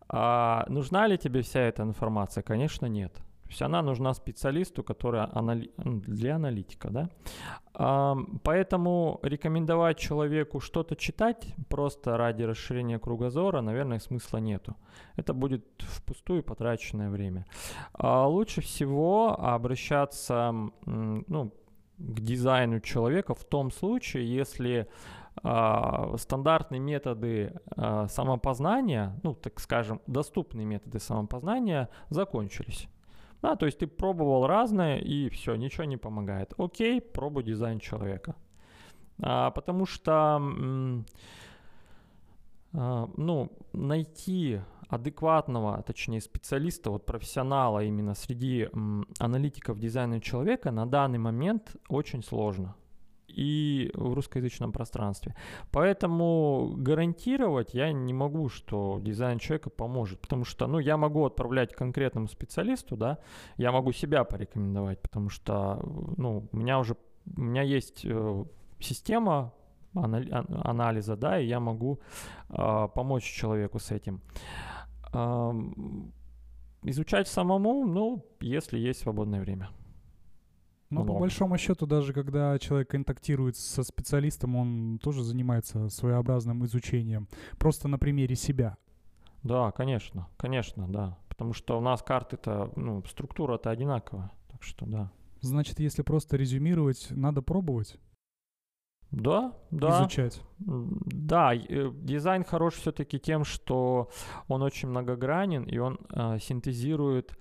А 0.08 0.64
нужна 0.68 1.08
ли 1.08 1.18
тебе 1.18 1.42
вся 1.42 1.60
эта 1.60 1.82
информация? 1.82 2.42
Конечно, 2.42 2.86
нет. 2.86 3.12
То 3.50 3.52
есть 3.52 3.62
она 3.62 3.82
нужна 3.82 4.14
специалисту, 4.14 4.84
который 4.84 5.22
анали- 5.22 5.72
м, 5.78 6.00
для 6.00 6.36
аналитика, 6.36 6.88
да. 6.90 7.08
Поэтому 8.44 9.18
рекомендовать 9.22 9.98
человеку 9.98 10.60
что-то 10.60 10.94
читать 10.94 11.54
просто 11.68 12.16
ради 12.16 12.44
расширения 12.44 13.00
кругозора, 13.00 13.60
наверное, 13.60 13.98
смысла 13.98 14.38
нету. 14.38 14.76
Это 15.16 15.34
будет 15.34 15.64
впустую 15.78 16.44
потраченное 16.44 17.10
время. 17.10 17.44
А 17.92 18.28
лучше 18.28 18.60
всего 18.60 19.36
обращаться 19.40 20.54
ну, 20.86 21.52
к 21.98 22.20
дизайну 22.20 22.80
человека 22.80 23.34
в 23.34 23.44
том 23.44 23.72
случае, 23.72 24.32
если 24.32 24.86
а, 25.42 26.16
стандартные 26.18 26.80
методы 26.80 27.52
а, 27.76 28.06
самопознания, 28.06 29.18
ну, 29.24 29.34
так 29.34 29.58
скажем, 29.58 30.00
доступные 30.06 30.66
методы 30.66 31.00
самопознания 31.00 31.88
закончились. 32.10 32.88
Да, 33.42 33.56
то 33.56 33.66
есть 33.66 33.78
ты 33.78 33.86
пробовал 33.86 34.46
разное, 34.46 34.98
и 34.98 35.28
все, 35.30 35.54
ничего 35.54 35.84
не 35.84 35.96
помогает. 35.96 36.52
Окей, 36.58 37.00
пробуй 37.00 37.42
дизайн 37.42 37.78
человека. 37.78 38.34
А, 39.22 39.50
потому 39.50 39.86
что, 39.86 40.40
а, 42.74 43.08
ну, 43.16 43.52
найти 43.72 44.60
адекватного, 44.88 45.82
точнее, 45.82 46.20
специалиста, 46.20 46.90
вот 46.90 47.06
профессионала 47.06 47.84
именно 47.84 48.14
среди 48.14 48.68
аналитиков 49.18 49.78
дизайна 49.78 50.20
человека 50.20 50.70
на 50.70 50.86
данный 50.86 51.18
момент 51.18 51.76
очень 51.88 52.22
сложно 52.22 52.74
и 53.36 53.90
в 53.94 54.14
русскоязычном 54.14 54.72
пространстве. 54.72 55.34
Поэтому 55.70 56.74
гарантировать 56.76 57.74
я 57.74 57.92
не 57.92 58.12
могу, 58.12 58.48
что 58.48 58.98
дизайн 59.00 59.38
человека 59.38 59.70
поможет, 59.70 60.20
потому 60.20 60.44
что, 60.44 60.66
ну, 60.66 60.78
я 60.78 60.96
могу 60.96 61.24
отправлять 61.24 61.74
конкретному 61.74 62.28
специалисту, 62.28 62.96
да, 62.96 63.18
я 63.56 63.72
могу 63.72 63.92
себя 63.92 64.24
порекомендовать, 64.24 65.00
потому 65.00 65.28
что, 65.28 65.80
ну, 66.16 66.48
у 66.52 66.56
меня 66.56 66.78
уже, 66.78 66.96
у 67.36 67.40
меня 67.40 67.62
есть 67.62 68.04
э, 68.04 68.44
система 68.80 69.52
ан- 69.94 70.46
анализа, 70.64 71.16
да, 71.16 71.38
и 71.38 71.46
я 71.46 71.60
могу 71.60 72.00
э, 72.48 72.88
помочь 72.94 73.24
человеку 73.24 73.78
с 73.78 73.90
этим. 73.90 74.20
Ам, 75.12 76.12
изучать 76.84 77.28
самому, 77.28 77.86
ну, 77.86 78.24
если 78.40 78.78
есть 78.78 79.00
свободное 79.00 79.40
время. 79.40 79.68
Но 80.90 81.00
по 81.00 81.04
Много. 81.06 81.20
большому 81.20 81.56
счету, 81.56 81.86
даже 81.86 82.12
когда 82.12 82.58
человек 82.58 82.90
контактирует 82.90 83.56
со 83.56 83.84
специалистом, 83.84 84.56
он 84.56 84.98
тоже 85.00 85.22
занимается 85.22 85.88
своеобразным 85.88 86.64
изучением. 86.64 87.28
Просто 87.58 87.86
на 87.86 87.96
примере 87.96 88.34
себя. 88.34 88.76
Да, 89.44 89.70
конечно, 89.70 90.28
конечно, 90.36 90.88
да. 90.88 91.16
Потому 91.28 91.52
что 91.52 91.78
у 91.78 91.80
нас 91.80 92.02
карты-то, 92.02 92.72
ну, 92.76 93.04
структура-то 93.04 93.70
одинаковая. 93.70 94.32
Так 94.50 94.62
что 94.64 94.84
да. 94.84 95.12
Значит, 95.40 95.80
если 95.80 96.02
просто 96.02 96.36
резюмировать, 96.36 97.06
надо 97.10 97.40
пробовать 97.40 97.98
Да, 99.10 99.54
да. 99.70 100.00
изучать. 100.00 100.42
Да, 100.58 101.54
э, 101.54 101.90
дизайн 101.94 102.44
хорош 102.44 102.74
все-таки 102.74 103.18
тем, 103.18 103.44
что 103.44 104.10
он 104.48 104.62
очень 104.62 104.88
многогранен, 104.88 105.64
и 105.64 105.78
он 105.78 105.98
а, 106.10 106.38
синтезирует 106.38 107.38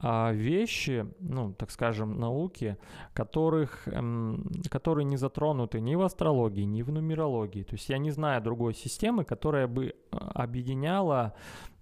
вещи, 0.00 1.06
ну, 1.20 1.54
так 1.54 1.70
скажем, 1.70 2.18
науки, 2.18 2.76
которых, 3.14 3.88
эм, 3.88 4.44
которые 4.68 5.04
не 5.04 5.16
затронуты 5.16 5.80
ни 5.80 5.94
в 5.94 6.02
астрологии, 6.02 6.62
ни 6.62 6.82
в 6.82 6.92
нумерологии. 6.92 7.62
То 7.62 7.74
есть 7.74 7.88
я 7.88 7.98
не 7.98 8.10
знаю 8.10 8.42
другой 8.42 8.74
системы, 8.74 9.24
которая 9.24 9.66
бы 9.66 9.94
а, 10.10 10.42
объединяла 10.42 11.34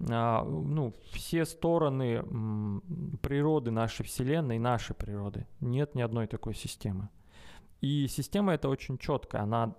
а, 0.09 0.44
ну, 0.44 0.94
все 1.12 1.44
стороны 1.44 2.22
природы 3.20 3.70
нашей 3.72 4.05
Вселенной 4.05 4.57
и 4.57 4.61
нашей 4.61 4.94
природы. 4.94 5.46
Нет 5.61 5.94
ни 5.94 6.03
одной 6.03 6.29
такой 6.29 6.55
системы. 6.55 7.09
И 7.81 8.07
система 8.09 8.55
эта 8.55 8.68
очень 8.68 8.96
четкая, 8.96 9.42
она 9.42 9.74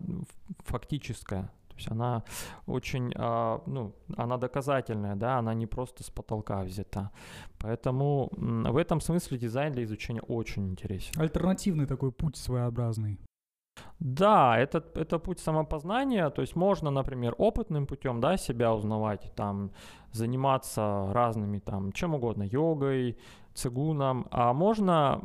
фактическая. 0.65 1.51
То 1.75 1.79
есть 1.79 1.91
она 1.91 2.23
очень, 2.67 3.11
а, 3.17 3.61
ну, 3.65 3.93
она 4.15 4.37
доказательная, 4.37 5.15
да, 5.15 5.37
она 5.39 5.53
не 5.53 5.67
просто 5.67 6.03
с 6.03 6.09
потолка 6.09 6.63
взята. 6.63 7.11
Поэтому 7.59 8.29
в 8.31 8.77
этом 8.77 9.01
смысле 9.01 9.37
дизайн 9.37 9.73
для 9.73 9.83
изучения 9.83 10.21
очень 10.21 10.69
интересен. 10.69 11.21
Альтернативный 11.21 11.85
такой 11.85 12.11
путь 12.11 12.37
своеобразный. 12.37 13.19
Да, 13.99 14.57
это, 14.57 14.83
это 14.93 15.19
путь 15.19 15.39
самопознания, 15.39 16.29
то 16.29 16.41
есть 16.41 16.55
можно, 16.55 16.91
например, 16.91 17.35
опытным 17.37 17.87
путем, 17.87 18.21
да, 18.21 18.37
себя 18.37 18.73
узнавать, 18.73 19.33
там, 19.35 19.71
заниматься 20.13 21.09
разными, 21.11 21.59
там, 21.59 21.91
чем 21.91 22.13
угодно, 22.15 22.43
йогой, 22.43 23.17
цигуном, 23.53 24.27
а 24.31 24.53
можно 24.53 25.21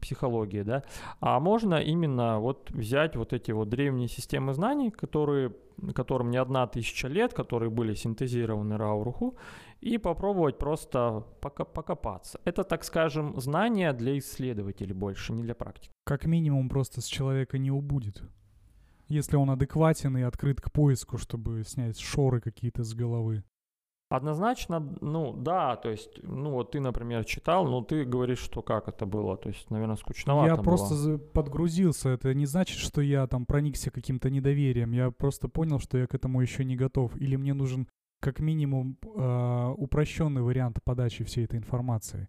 м, 0.00 0.02
психологией, 0.02 0.64
да, 0.64 0.82
а 1.20 1.40
можно 1.40 1.74
именно 1.74 2.40
вот 2.40 2.70
взять 2.70 3.16
вот 3.16 3.32
эти 3.32 3.52
вот 3.52 3.68
древние 3.68 4.08
системы 4.08 4.54
знаний, 4.54 4.90
которые, 4.90 5.54
которым 5.94 6.30
не 6.30 6.38
одна 6.38 6.66
тысяча 6.66 7.08
лет, 7.08 7.34
которые 7.34 7.70
были 7.70 7.94
синтезированы 7.94 8.76
Рауруху, 8.76 9.36
и 9.80 9.98
попробовать 9.98 10.58
просто 10.58 11.24
покопаться. 11.40 12.40
Это, 12.44 12.64
так 12.64 12.84
скажем, 12.84 13.40
знания 13.40 13.92
для 13.92 14.18
исследователей 14.18 14.94
больше, 14.94 15.32
не 15.32 15.42
для 15.42 15.54
практики. 15.54 15.90
Как 16.04 16.26
минимум 16.26 16.68
просто 16.68 17.00
с 17.00 17.06
человека 17.06 17.58
не 17.58 17.70
убудет. 17.70 18.22
Если 19.08 19.36
он 19.36 19.50
адекватен 19.50 20.16
и 20.16 20.22
открыт 20.22 20.60
к 20.60 20.70
поиску, 20.70 21.18
чтобы 21.18 21.64
снять 21.64 21.98
шоры 21.98 22.40
какие-то 22.40 22.84
с 22.84 22.94
головы. 22.94 23.42
Однозначно, 24.10 24.80
ну 25.00 25.32
да, 25.32 25.76
то 25.76 25.88
есть, 25.88 26.18
ну 26.24 26.50
вот 26.50 26.72
ты, 26.72 26.80
например, 26.80 27.24
читал, 27.24 27.64
но 27.66 27.80
ты 27.80 28.04
говоришь, 28.04 28.40
что 28.40 28.60
как 28.60 28.88
это 28.88 29.06
было, 29.06 29.36
то 29.36 29.50
есть, 29.50 29.70
наверное, 29.70 29.94
скучновато 29.94 30.48
я 30.48 30.56
было. 30.56 30.64
просто 30.64 31.18
подгрузился. 31.18 32.08
Это 32.08 32.34
не 32.34 32.44
значит, 32.44 32.76
что 32.78 33.02
я 33.02 33.28
там 33.28 33.46
проникся 33.46 33.92
каким-то 33.92 34.28
недоверием. 34.28 34.90
Я 34.90 35.12
просто 35.12 35.46
понял, 35.46 35.78
что 35.78 35.96
я 35.96 36.08
к 36.08 36.14
этому 36.16 36.40
еще 36.40 36.64
не 36.64 36.74
готов. 36.74 37.16
Или 37.20 37.36
мне 37.36 37.54
нужен 37.54 37.86
как 38.20 38.40
минимум 38.40 38.98
э, 39.02 39.74
упрощенный 39.76 40.42
вариант 40.42 40.80
подачи 40.82 41.22
всей 41.22 41.44
этой 41.44 41.60
информации. 41.60 42.28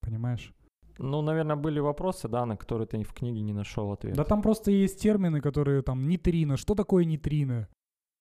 Понимаешь? 0.00 0.52
Ну, 0.98 1.22
наверное, 1.22 1.54
были 1.54 1.78
вопросы, 1.78 2.28
да, 2.28 2.44
на 2.44 2.56
которые 2.56 2.88
ты 2.88 3.02
в 3.04 3.12
книге 3.12 3.40
не 3.40 3.52
нашел 3.52 3.92
ответ. 3.92 4.16
Да 4.16 4.24
там 4.24 4.42
просто 4.42 4.72
есть 4.72 5.00
термины, 5.00 5.40
которые 5.40 5.82
там 5.82 6.08
нейтрино. 6.08 6.56
Что 6.56 6.74
такое 6.74 7.04
нейтрино? 7.04 7.68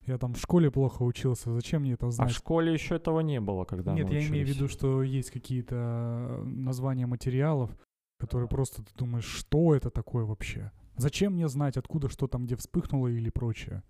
Я 0.09 0.17
там 0.17 0.33
в 0.33 0.39
школе 0.39 0.71
плохо 0.71 1.03
учился. 1.03 1.53
Зачем 1.53 1.83
мне 1.83 1.93
это 1.93 2.07
а 2.07 2.11
знать? 2.11 2.31
в 2.31 2.35
школе 2.35 2.73
еще 2.73 2.95
этого 2.95 3.19
не 3.19 3.39
было, 3.39 3.63
когда 3.63 3.93
Нет, 3.93 4.09
я 4.09 4.25
имею 4.25 4.45
в 4.45 4.49
виду, 4.49 4.67
что 4.67 5.03
есть 5.03 5.29
какие-то 5.29 5.75
э, 5.75 6.43
названия 6.45 7.05
материалов, 7.05 7.69
которые 8.17 8.49
просто 8.49 8.83
ты 8.83 8.91
думаешь, 8.97 9.25
что 9.25 9.75
это 9.75 9.91
такое 9.91 10.25
вообще? 10.25 10.71
Зачем 10.97 11.33
мне 11.33 11.47
знать, 11.47 11.77
откуда 11.77 12.09
что 12.09 12.27
там 12.27 12.45
где 12.45 12.55
вспыхнуло 12.55 13.07
или 13.07 13.29
прочее? 13.29 13.83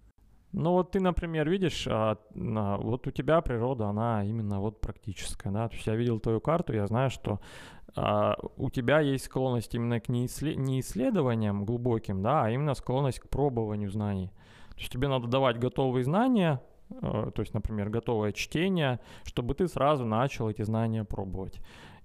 Ну 0.52 0.72
вот 0.72 0.92
ты, 0.92 1.00
например, 1.00 1.50
видишь, 1.50 1.88
а, 1.90 2.18
вот 2.34 3.08
у 3.08 3.12
тебя 3.12 3.40
природа, 3.42 3.88
она 3.88 4.26
именно 4.26 4.60
вот 4.60 4.82
практическая, 4.82 5.52
да, 5.52 5.70
то 5.70 5.76
есть 5.76 5.88
я 5.88 5.96
видел 5.96 6.20
твою 6.20 6.42
карту, 6.42 6.74
я 6.74 6.88
знаю, 6.88 7.12
что 7.12 7.40
а, 7.96 8.36
у 8.58 8.70
тебя 8.70 9.00
есть 9.00 9.26
склонность 9.26 9.76
именно 9.76 10.00
к 10.00 10.10
не, 10.10 10.26
иссле- 10.26 10.56
не 10.56 10.80
исследованиям 10.80 11.66
глубоким, 11.66 12.22
да, 12.22 12.46
а 12.46 12.50
именно 12.50 12.74
склонность 12.74 13.20
к 13.20 13.30
пробованию 13.30 13.90
знаний. 13.90 14.32
То 14.80 14.84
есть 14.84 14.94
тебе 14.94 15.10
надо 15.10 15.28
давать 15.28 15.60
готовые 15.60 16.06
знания, 16.06 16.62
э, 16.90 17.32
то 17.36 17.42
есть, 17.42 17.54
например, 17.54 17.90
готовое 17.90 18.32
чтение, 18.32 19.02
чтобы 19.26 19.54
ты 19.54 19.68
сразу 19.68 20.06
начал 20.06 20.50
эти 20.50 20.62
знания 20.62 21.04
пробовать. 21.04 21.60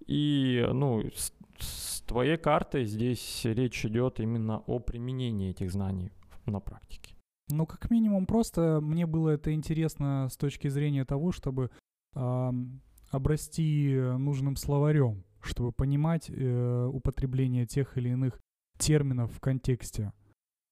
И, 0.09 0.67
ну, 0.73 1.01
с, 1.15 1.33
с 1.61 2.01
твоей 2.01 2.37
картой 2.37 2.85
здесь 2.85 3.43
речь 3.45 3.87
идет 3.87 4.19
именно 4.19 4.59
о 4.67 4.81
применении 4.81 5.51
этих 5.51 5.71
знаний 5.71 6.11
на 6.47 6.59
практике. 6.59 7.15
Ну, 7.49 7.65
как 7.65 7.93
минимум, 7.93 8.27
просто 8.27 8.81
мне 8.83 9.07
было 9.07 9.31
это 9.31 9.53
интересно 9.53 10.27
с 10.29 10.37
точки 10.37 10.67
зрения 10.67 11.05
того, 11.05 11.31
чтобы 11.31 11.71
ам, 12.17 12.81
обрасти 13.13 13.95
нужным 14.19 14.57
словарем, 14.57 15.23
чтобы 15.43 15.71
понимать 15.71 16.29
э, 16.29 16.91
употребление 16.93 17.67
тех 17.67 17.97
или 17.97 18.09
иных 18.09 18.41
терминов 18.79 19.33
в 19.33 19.39
контексте. 19.39 20.13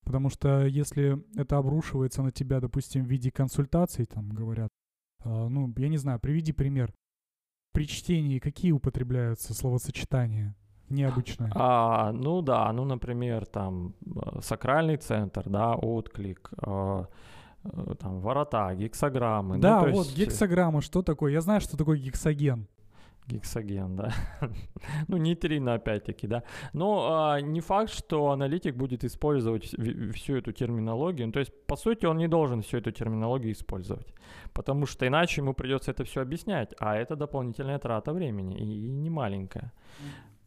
Потому 0.04 0.30
что 0.30 0.66
если 0.66 1.22
это 1.36 1.58
обрушивается 1.58 2.22
на 2.22 2.32
тебя, 2.32 2.60
допустим, 2.60 3.04
в 3.04 3.08
виде 3.08 3.30
консультаций, 3.30 4.06
там 4.06 4.30
говорят, 4.30 4.70
э, 5.24 5.48
ну, 5.48 5.72
я 5.76 5.88
не 5.88 5.98
знаю, 5.98 6.18
приведи 6.18 6.52
пример. 6.52 6.92
При 7.72 7.86
чтении 7.86 8.38
какие 8.38 8.72
употребляются 8.72 9.54
словосочетания 9.54 10.54
необычные? 10.92 11.50
А, 11.54 12.12
ну 12.12 12.42
да, 12.42 12.72
ну, 12.72 12.84
например, 12.84 13.46
там 13.46 13.94
э, 14.04 14.40
сакральный 14.40 14.96
центр, 14.96 15.48
да, 15.48 15.74
отклик, 15.74 16.50
э, 16.64 17.04
э, 17.64 17.94
там 17.98 18.20
ворота, 18.20 18.74
гексограммы. 18.74 19.58
Да, 19.58 19.82
ну, 19.82 19.92
вот 19.92 20.06
есть, 20.06 20.18
гексограмма, 20.18 20.80
что 20.82 21.02
такое? 21.02 21.32
Я 21.32 21.40
знаю, 21.40 21.60
что 21.60 21.76
такое 21.76 21.98
гексоген. 21.98 22.68
Гексоген, 23.28 23.96
да. 23.96 24.12
ну, 25.08 25.16
нейтрино 25.16 25.74
опять-таки, 25.74 26.26
да. 26.26 26.42
Но 26.72 27.08
а, 27.10 27.40
не 27.40 27.60
факт, 27.60 27.90
что 27.90 28.30
аналитик 28.30 28.76
будет 28.76 29.04
использовать 29.04 29.64
всю 30.14 30.36
эту 30.36 30.52
терминологию. 30.52 31.26
Ну, 31.26 31.32
то 31.32 31.40
есть, 31.40 31.52
по 31.66 31.76
сути, 31.76 32.06
он 32.06 32.18
не 32.18 32.28
должен 32.28 32.62
всю 32.62 32.78
эту 32.78 32.90
терминологию 32.90 33.52
использовать. 33.52 34.12
Потому 34.52 34.86
что 34.86 35.06
иначе 35.06 35.40
ему 35.40 35.54
придется 35.54 35.92
это 35.92 36.04
все 36.04 36.20
объяснять. 36.20 36.74
А 36.78 36.96
это 36.96 37.16
дополнительная 37.16 37.78
трата 37.78 38.12
времени 38.12 38.58
и, 38.58 38.86
и 38.86 38.90
не 38.90 39.10
маленькая. 39.10 39.72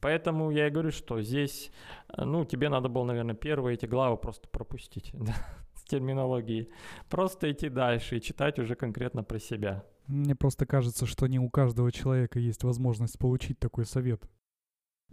Поэтому 0.02 0.52
я 0.52 0.68
и 0.68 0.70
говорю, 0.70 0.92
что 0.92 1.22
здесь, 1.22 1.72
ну, 2.18 2.46
тебе 2.46 2.70
надо 2.70 2.90
было, 2.90 3.06
наверное, 3.06 3.36
первые 3.36 3.76
эти 3.76 3.88
главы 3.88 4.18
просто 4.18 4.48
пропустить 4.50 5.14
с 5.74 5.84
терминологией. 5.84 6.70
Просто 7.10 7.52
идти 7.52 7.70
дальше 7.70 8.18
и 8.18 8.22
читать 8.22 8.60
уже 8.60 8.76
конкретно 8.76 9.24
про 9.24 9.40
себя. 9.40 9.84
Мне 10.08 10.36
просто 10.36 10.66
кажется, 10.66 11.06
что 11.06 11.28
не 11.28 11.40
у 11.40 11.50
каждого 11.50 11.92
человека 11.92 12.40
есть 12.40 12.64
возможность 12.64 13.18
получить 13.18 13.60
такой 13.60 13.86
совет. 13.86 14.30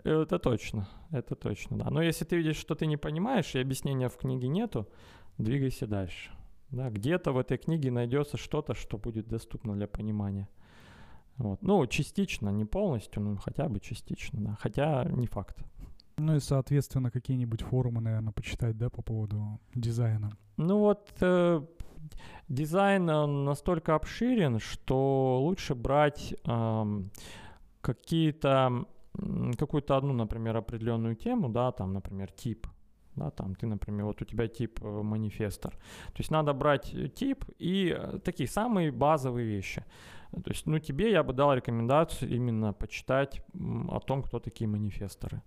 Это 0.04 0.38
точно, 0.38 0.88
это 1.10 1.34
точно, 1.34 1.78
да. 1.78 1.90
Но 1.90 2.02
если 2.02 2.24
ты 2.24 2.36
видишь, 2.36 2.56
что 2.56 2.74
ты 2.74 2.86
не 2.86 2.96
понимаешь, 2.96 3.54
и 3.54 3.58
объяснения 3.58 4.08
в 4.08 4.16
книге 4.16 4.48
нету, 4.48 4.88
двигайся 5.38 5.86
дальше. 5.86 6.30
Да, 6.70 6.88
где-то 6.90 7.32
в 7.32 7.38
этой 7.38 7.58
книге 7.58 7.90
найдется 7.90 8.38
что-то, 8.38 8.74
что 8.74 8.96
будет 8.96 9.28
доступно 9.28 9.74
для 9.74 9.86
понимания. 9.86 10.48
Вот. 11.36 11.62
Ну, 11.62 11.86
частично, 11.86 12.48
не 12.48 12.64
полностью, 12.64 13.22
но 13.22 13.36
хотя 13.36 13.68
бы 13.68 13.80
частично, 13.80 14.40
да. 14.40 14.56
Хотя 14.58 15.04
не 15.04 15.26
факт. 15.26 15.58
Ну 16.16 16.36
и, 16.36 16.40
соответственно, 16.40 17.10
какие-нибудь 17.10 17.62
форумы, 17.62 18.00
наверное, 18.00 18.32
почитать, 18.32 18.76
да, 18.78 18.90
по 18.90 19.02
поводу 19.02 19.60
дизайна. 19.74 20.30
Ну 20.56 20.78
вот 20.78 21.10
э, 21.20 21.62
дизайн 22.48 23.08
он 23.10 23.44
настолько 23.44 23.94
обширен, 23.94 24.58
что 24.58 25.40
лучше 25.40 25.74
брать 25.74 26.34
э, 26.44 27.02
какие-то 27.80 28.86
какую-то 29.58 29.96
одну, 29.96 30.12
например, 30.12 30.56
определенную 30.56 31.16
тему, 31.16 31.48
да, 31.48 31.70
там, 31.72 31.92
например, 31.92 32.30
тип, 32.32 32.66
да, 33.16 33.30
там 33.30 33.54
ты, 33.54 33.66
например, 33.66 34.06
вот 34.06 34.22
у 34.22 34.24
тебя 34.24 34.48
тип 34.48 34.80
э, 34.82 35.02
манифестор. 35.02 35.72
То 35.72 36.18
есть 36.18 36.30
надо 36.30 36.54
брать 36.54 36.94
э, 36.94 37.08
тип 37.08 37.44
и 37.58 37.94
э, 37.96 38.18
такие 38.24 38.48
самые 38.48 38.90
базовые 38.90 39.46
вещи. 39.46 39.84
То 40.30 40.50
есть, 40.50 40.66
ну, 40.66 40.78
тебе 40.78 41.10
я 41.10 41.22
бы 41.22 41.34
дал 41.34 41.54
рекомендацию 41.54 42.30
именно 42.30 42.72
почитать 42.72 43.42
о 43.88 44.00
том, 44.00 44.22
кто 44.22 44.40
такие 44.40 44.66
манифесторы. 44.66 45.42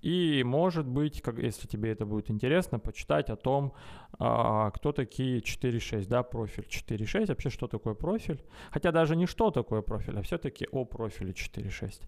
И, 0.00 0.42
может 0.44 0.86
быть, 0.86 1.20
как, 1.22 1.38
если 1.38 1.66
тебе 1.66 1.92
это 1.92 2.06
будет 2.06 2.30
интересно, 2.30 2.78
почитать 2.78 3.30
о 3.30 3.36
том, 3.36 3.72
а, 4.18 4.70
кто 4.70 4.92
такие 4.92 5.40
4.6, 5.40 6.06
да, 6.08 6.22
профиль 6.22 6.66
4.6, 6.68 7.26
вообще 7.26 7.50
что 7.50 7.66
такое 7.66 7.94
профиль. 7.94 8.42
Хотя 8.70 8.92
даже 8.92 9.16
не 9.16 9.26
что 9.26 9.50
такое 9.50 9.82
профиль, 9.82 10.18
а 10.18 10.22
все-таки 10.22 10.68
о 10.70 10.84
профиле 10.84 11.32
4.6. 11.32 12.02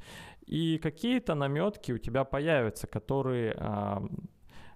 И 0.46 0.79
какие-то 0.79 1.35
наметки 1.35 1.92
у 1.92 1.98
тебя 1.98 2.24
появятся, 2.24 2.87
которые 2.87 3.55
а, 3.59 4.03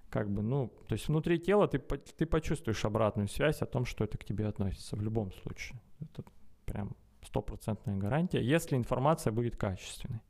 как 0.09 0.29
бы, 0.29 0.41
ну, 0.41 0.71
то 0.87 0.93
есть 0.93 1.07
внутри 1.07 1.39
тела 1.39 1.67
ты, 1.67 1.79
ты 1.79 2.25
почувствуешь 2.25 2.85
обратную 2.85 3.27
связь 3.27 3.61
о 3.61 3.65
том, 3.65 3.85
что 3.85 4.03
это 4.03 4.17
к 4.17 4.23
тебе 4.23 4.47
относится 4.47 4.95
в 4.95 5.01
любом 5.01 5.31
случае. 5.33 5.79
Это 5.99 6.23
прям 6.65 6.95
стопроцентная 7.21 7.97
гарантия, 7.97 8.41
если 8.41 8.77
информация 8.77 9.33
будет 9.33 9.55
качественной. 9.55 10.21